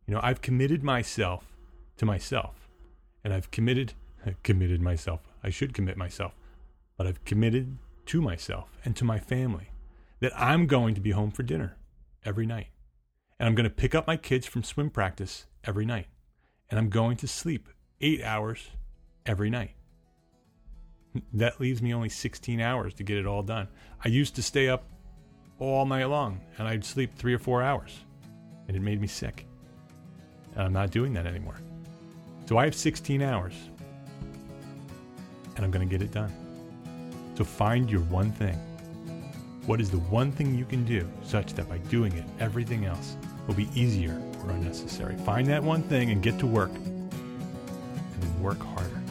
You 0.06 0.14
know, 0.14 0.20
I've 0.22 0.42
committed 0.42 0.84
myself 0.84 1.46
to 1.98 2.06
myself, 2.06 2.68
and 3.24 3.34
I've 3.34 3.52
committed 3.52 3.94
committed 4.44 4.82
myself. 4.82 5.22
I 5.44 5.50
should 5.50 5.74
commit 5.74 5.98
myself, 5.98 6.34
but 6.98 7.08
I've 7.08 7.24
committed 7.26 7.78
to 8.08 8.22
myself 8.22 8.78
and 8.84 8.96
to 8.96 9.04
my 9.04 9.20
family 9.20 9.70
that 10.20 10.34
I'm 10.36 10.68
going 10.68 10.96
to 10.96 11.02
be 11.02 11.12
home 11.12 11.32
for 11.32 11.44
dinner 11.44 11.78
every 12.24 12.46
night. 12.46 12.68
And 13.40 13.48
I'm 13.48 13.56
going 13.56 13.70
to 13.70 13.76
pick 13.76 13.96
up 13.96 14.06
my 14.06 14.18
kids 14.18 14.46
from 14.46 14.64
swim 14.64 14.90
practice 14.90 15.46
every 15.64 15.86
night. 15.86 16.08
And 16.70 16.80
I'm 16.80 16.90
going 16.90 17.18
to 17.18 17.28
sleep 17.28 17.70
8 18.00 18.24
hours 18.24 18.70
every 19.26 19.50
night 19.50 19.76
that 21.34 21.60
leaves 21.60 21.82
me 21.82 21.94
only 21.94 22.10
16 22.10 22.60
hours 22.62 22.94
to 22.96 23.04
get 23.04 23.18
it 23.18 23.26
all 23.26 23.44
done. 23.44 23.68
I 24.04 24.08
used 24.10 24.36
to 24.36 24.44
stay 24.44 24.70
up 24.70 24.86
all 25.60 25.86
night 25.86 26.06
long 26.06 26.42
and 26.58 26.68
I'd 26.68 26.86
sleep 26.86 27.16
three 27.16 27.34
or 27.34 27.40
four 27.40 27.62
hours, 27.62 28.00
and 28.68 28.76
it 28.76 28.82
made 28.82 29.02
me 29.02 29.08
sick. 29.08 29.46
And 30.56 30.64
I'm 30.64 30.74
not 30.74 30.92
doing 30.92 31.14
that 31.14 31.26
anymore. 31.26 31.58
So 32.46 32.58
I 32.58 32.66
have 32.66 32.76
16 32.76 33.22
hours, 33.22 33.54
and 35.56 35.66
I'm 35.66 35.72
going 35.72 35.88
to 35.88 35.92
get 35.92 36.02
it 36.02 36.12
done. 36.12 36.32
So 37.36 37.44
find 37.44 37.90
your 37.90 38.02
one 38.02 38.32
thing. 38.32 38.58
What 39.66 39.80
is 39.80 39.90
the 39.92 40.00
one 40.00 40.32
thing 40.32 40.56
you 40.58 40.66
can 40.66 40.84
do 40.86 41.08
such 41.24 41.54
that 41.54 41.70
by 41.70 41.78
doing 41.78 42.14
it, 42.14 42.26
everything 42.40 42.86
else 42.86 43.16
will 43.48 43.54
be 43.54 43.70
easier 43.76 44.20
or 44.44 44.52
unnecessary? 44.52 45.16
Find 45.18 45.48
that 45.48 45.64
one 45.64 45.84
thing 45.84 46.12
and 46.12 46.22
get 46.22 46.40
to 46.40 46.48
work, 46.48 46.72
and 46.72 47.12
then 48.20 48.42
work 48.42 48.60
harder. 48.60 49.02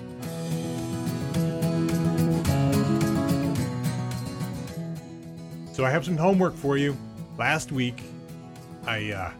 So 5.73 5.85
I 5.85 5.91
have 5.91 6.05
some 6.05 6.17
homework 6.17 6.57
for 6.57 6.77
you. 6.77 6.97
Last 7.39 7.73
week, 7.73 8.03
I 8.87 9.13
uh, 9.13 9.31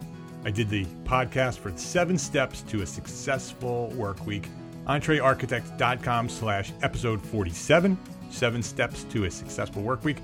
I 0.43 0.49
did 0.49 0.69
the 0.69 0.85
podcast 1.03 1.59
for 1.59 1.71
seven 1.77 2.17
steps 2.17 2.61
to 2.63 2.81
a 2.81 2.85
successful 2.85 3.89
work 3.95 4.25
week. 4.25 4.47
EntreArchitect.com 4.87 6.29
slash 6.29 6.71
episode 6.81 7.21
47, 7.21 7.97
seven 8.29 8.63
steps 8.63 9.03
to 9.05 9.25
a 9.25 9.31
successful 9.31 9.81
work 9.81 10.03
week. 10.03 10.17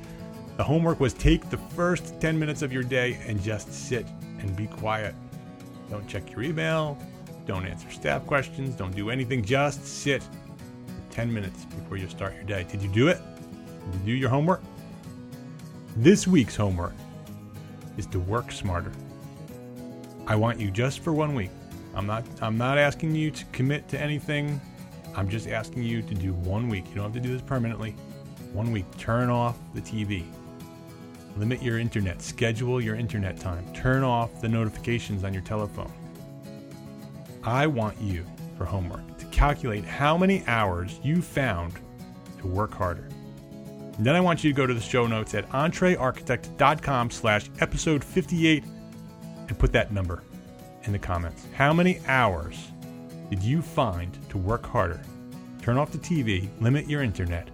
The 0.58 0.64
homework 0.64 1.00
was 1.00 1.14
take 1.14 1.50
the 1.50 1.58
first 1.58 2.20
10 2.20 2.38
minutes 2.38 2.62
of 2.62 2.74
your 2.74 2.84
day 2.84 3.20
and 3.28 3.42
just 3.42 3.72
sit 3.72 4.08
and 4.40 4.56
be 4.56 4.68
quiet. 4.68 5.14
Don't 5.90 6.08
check 6.08 6.32
your 6.32 6.42
email, 6.42 6.98
don't 7.46 7.66
answer 7.66 7.90
staff 7.92 8.26
questions, 8.26 8.76
don't 8.76 8.96
do 8.96 9.10
anything, 9.10 9.44
just 9.44 9.86
sit 9.86 10.24
10 11.12 11.34
minutes 11.34 11.66
before 11.66 11.98
you 11.98 12.10
start 12.10 12.34
your 12.34 12.44
day. 12.44 12.66
Did 12.70 12.82
you 12.82 12.90
do 12.90 13.08
it? 13.08 13.22
Did 13.92 14.00
you 14.02 14.06
do 14.06 14.12
your 14.14 14.30
homework? 14.30 14.62
This 15.96 16.28
week's 16.28 16.56
homework 16.56 16.94
is 17.98 18.06
to 18.08 18.20
work 18.20 18.52
smarter. 18.52 18.92
I 20.28 20.36
want 20.36 20.60
you 20.60 20.70
just 20.70 21.00
for 21.00 21.14
one 21.14 21.34
week. 21.34 21.52
I'm 21.98 22.06
not 22.06 22.24
I'm 22.44 22.60
not 22.60 22.78
asking 22.78 23.16
you 23.16 23.32
to 23.32 23.46
commit 23.46 23.88
to 23.90 24.00
anything. 24.00 24.62
I'm 25.16 25.28
just 25.28 25.48
asking 25.48 25.82
you 25.82 26.04
to 26.04 26.14
do 26.14 26.34
one 26.34 26.70
week. 26.70 26.88
You 26.90 26.96
don't 26.96 27.06
have 27.06 27.14
to 27.14 27.20
do 27.20 27.34
this 27.34 27.42
permanently. 27.42 27.96
One 28.54 28.72
week. 28.72 28.86
Turn 29.00 29.32
off 29.32 29.58
the 29.74 29.82
TV. 29.82 30.24
Limit 31.38 31.62
your 31.64 31.80
internet. 31.80 32.22
Schedule 32.22 32.80
your 32.80 32.96
internet 32.96 33.40
time. 33.40 33.66
Turn 33.74 34.04
off 34.04 34.42
the 34.42 34.48
notifications 34.48 35.24
on 35.24 35.34
your 35.34 35.42
telephone. 35.42 35.92
I 37.44 37.66
want 37.66 38.00
you 38.00 38.26
for 38.60 38.66
homework 38.66 39.18
to 39.18 39.26
calculate 39.28 39.84
how 39.84 40.18
many 40.18 40.46
hours 40.46 41.00
you 41.04 41.24
found 41.24 41.74
to 42.40 42.48
work 42.48 42.74
harder. 42.76 43.10
And 43.98 44.06
then 44.06 44.16
I 44.16 44.20
want 44.20 44.44
you 44.44 44.52
to 44.52 44.56
go 44.56 44.68
to 44.68 44.74
the 44.74 44.82
show 44.82 45.08
notes 45.08 45.34
at 45.34 45.50
entrearchitect.com 45.50 47.10
slash 47.10 47.50
episode 47.60 48.04
58 48.04 48.64
and 49.48 49.58
put 49.58 49.72
that 49.74 49.92
number 49.92 50.22
in 50.88 50.94
the 50.94 51.00
comments. 51.00 51.46
How 51.54 51.72
many 51.72 52.00
hours 52.08 52.72
did 53.30 53.44
you 53.44 53.62
find 53.62 54.18
to 54.30 54.38
work 54.38 54.66
harder? 54.66 55.00
Turn 55.62 55.78
off 55.78 55.92
the 55.92 55.98
TV, 55.98 56.50
limit 56.60 56.90
your 56.90 57.04
internet, 57.04 57.50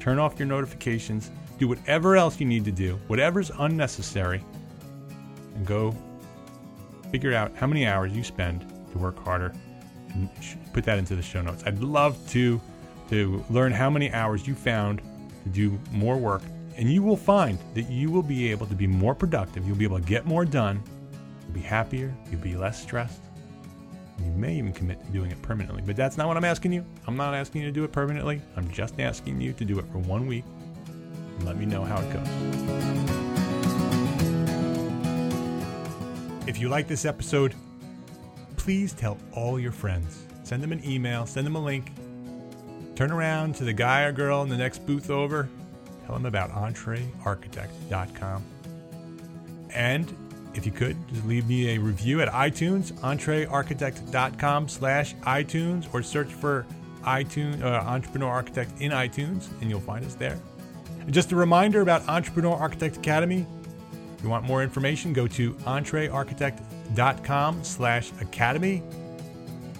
turn 0.00 0.18
off 0.18 0.38
your 0.38 0.46
notifications, 0.46 1.30
do 1.58 1.68
whatever 1.68 2.16
else 2.16 2.40
you 2.40 2.46
need 2.46 2.64
to 2.64 2.72
do, 2.72 2.98
whatever's 3.08 3.50
unnecessary, 3.58 4.42
and 5.54 5.66
go 5.66 5.94
figure 7.10 7.34
out 7.34 7.52
how 7.56 7.66
many 7.66 7.86
hours 7.86 8.12
you 8.12 8.22
spend 8.22 8.64
to 8.92 8.98
work 8.98 9.22
harder 9.22 9.52
and 10.14 10.30
put 10.72 10.84
that 10.84 10.98
into 10.98 11.16
the 11.16 11.22
show 11.22 11.42
notes. 11.42 11.62
I'd 11.66 11.80
love 11.80 12.16
to 12.30 12.60
to 13.10 13.44
learn 13.50 13.70
how 13.70 13.88
many 13.88 14.12
hours 14.12 14.48
you 14.48 14.54
found 14.54 15.00
to 15.44 15.48
do 15.50 15.78
more 15.92 16.16
work 16.16 16.42
and 16.76 16.92
you 16.92 17.02
will 17.02 17.16
find 17.16 17.58
that 17.74 17.90
you 17.90 18.10
will 18.10 18.22
be 18.22 18.50
able 18.50 18.66
to 18.66 18.74
be 18.74 18.86
more 18.86 19.14
productive. 19.14 19.66
You'll 19.66 19.76
be 19.76 19.84
able 19.84 19.98
to 19.98 20.04
get 20.04 20.26
more 20.26 20.44
done. 20.44 20.82
You'll 21.46 21.54
be 21.54 21.60
happier. 21.60 22.14
You'll 22.30 22.40
be 22.40 22.56
less 22.56 22.82
stressed. 22.82 23.20
You 24.24 24.30
may 24.32 24.56
even 24.56 24.72
commit 24.72 25.04
to 25.04 25.12
doing 25.12 25.30
it 25.30 25.40
permanently, 25.42 25.82
but 25.84 25.96
that's 25.96 26.16
not 26.16 26.26
what 26.26 26.36
I'm 26.36 26.44
asking 26.44 26.72
you. 26.72 26.84
I'm 27.06 27.16
not 27.16 27.34
asking 27.34 27.62
you 27.62 27.68
to 27.68 27.72
do 27.72 27.84
it 27.84 27.92
permanently. 27.92 28.40
I'm 28.56 28.70
just 28.70 28.98
asking 28.98 29.40
you 29.40 29.52
to 29.54 29.64
do 29.64 29.78
it 29.78 29.84
for 29.92 29.98
one 29.98 30.26
week 30.26 30.44
and 30.86 31.46
let 31.46 31.56
me 31.56 31.66
know 31.66 31.84
how 31.84 32.00
it 32.00 32.12
goes. 32.12 32.26
If 36.48 36.58
you 36.60 36.68
like 36.68 36.88
this 36.88 37.04
episode, 37.04 37.54
please 38.56 38.92
tell 38.92 39.18
all 39.32 39.60
your 39.60 39.72
friends. 39.72 40.24
Send 40.44 40.62
them 40.62 40.72
an 40.72 40.82
email, 40.88 41.26
send 41.26 41.44
them 41.46 41.56
a 41.56 41.62
link. 41.62 41.92
Turn 42.94 43.10
around 43.10 43.56
to 43.56 43.64
the 43.64 43.72
guy 43.72 44.04
or 44.04 44.12
girl 44.12 44.42
in 44.42 44.48
the 44.48 44.56
next 44.56 44.86
booth 44.86 45.10
over. 45.10 45.48
Tell 46.06 46.14
them 46.14 46.24
about 46.24 46.52
entrearchitect.com. 46.52 48.44
And 49.74 50.14
if 50.56 50.66
you 50.66 50.72
could, 50.72 50.96
just 51.08 51.24
leave 51.26 51.48
me 51.48 51.74
a 51.74 51.78
review 51.78 52.20
at 52.20 52.28
iTunes, 52.28 52.92
entrearchitect.com 52.92 54.68
slash 54.68 55.14
iTunes, 55.16 55.92
or 55.92 56.02
search 56.02 56.28
for 56.28 56.66
iTunes, 57.02 57.62
uh, 57.62 57.84
Entrepreneur 57.86 58.30
Architect 58.30 58.80
in 58.80 58.92
iTunes, 58.92 59.48
and 59.60 59.70
you'll 59.70 59.80
find 59.80 60.04
us 60.04 60.14
there. 60.14 60.38
And 61.00 61.12
just 61.12 61.32
a 61.32 61.36
reminder 61.36 61.80
about 61.80 62.08
Entrepreneur 62.08 62.56
Architect 62.56 62.96
Academy. 62.96 63.46
If 64.16 64.24
you 64.24 64.28
want 64.28 64.44
more 64.44 64.62
information, 64.62 65.12
go 65.12 65.26
to 65.28 65.52
entrearchitect.com 65.52 67.64
slash 67.64 68.12
academy. 68.20 68.82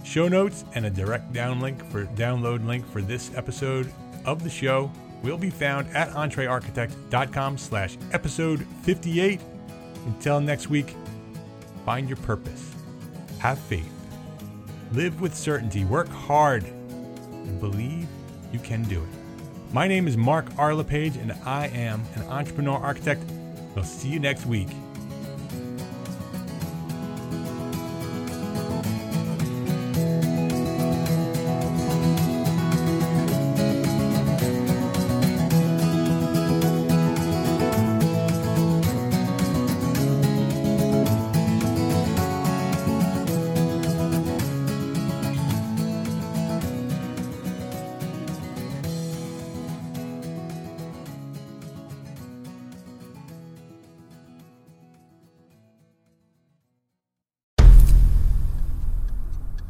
Show 0.05 0.29
notes 0.29 0.65
and 0.75 0.87
a 0.87 0.91
direct 0.91 1.33
down 1.33 1.61
link 1.61 1.85
for 1.91 2.07
download 2.07 2.65
link 2.65 2.87
for 2.93 3.03
this 3.03 3.33
episode 3.35 3.93
of 4.25 4.45
the 4.45 4.51
show 4.51 4.91
will 5.23 5.39
be 5.39 5.51
found 5.51 5.89
at 5.97 6.11
entrearchitect.com 6.11 7.59
slash 7.59 7.97
episode 8.13 8.65
58. 8.83 9.41
Until 10.07 10.41
next 10.41 10.71
week, 10.71 10.95
find 11.85 12.09
your 12.09 12.17
purpose, 12.19 12.75
have 13.39 13.59
faith, 13.59 13.93
live 14.93 15.21
with 15.21 15.35
certainty, 15.35 15.85
work 15.85 16.09
hard, 16.09 16.65
and 16.65 17.61
believe 17.61 18.07
you 18.53 18.61
can 18.61 18.85
do 18.85 19.03
it. 19.03 19.09
My 19.73 19.89
name 19.89 20.07
is 20.07 20.17
Mark 20.17 20.47
R. 20.59 20.75
LePage, 20.75 21.17
and 21.17 21.33
I 21.45 21.67
am 21.69 22.05
an 22.15 22.23
entrepreneur 22.23 22.79
architect. 22.79 23.23
We'll 23.75 23.85
see 23.85 24.09
you 24.09 24.21
next 24.21 24.47
week. 24.47 24.69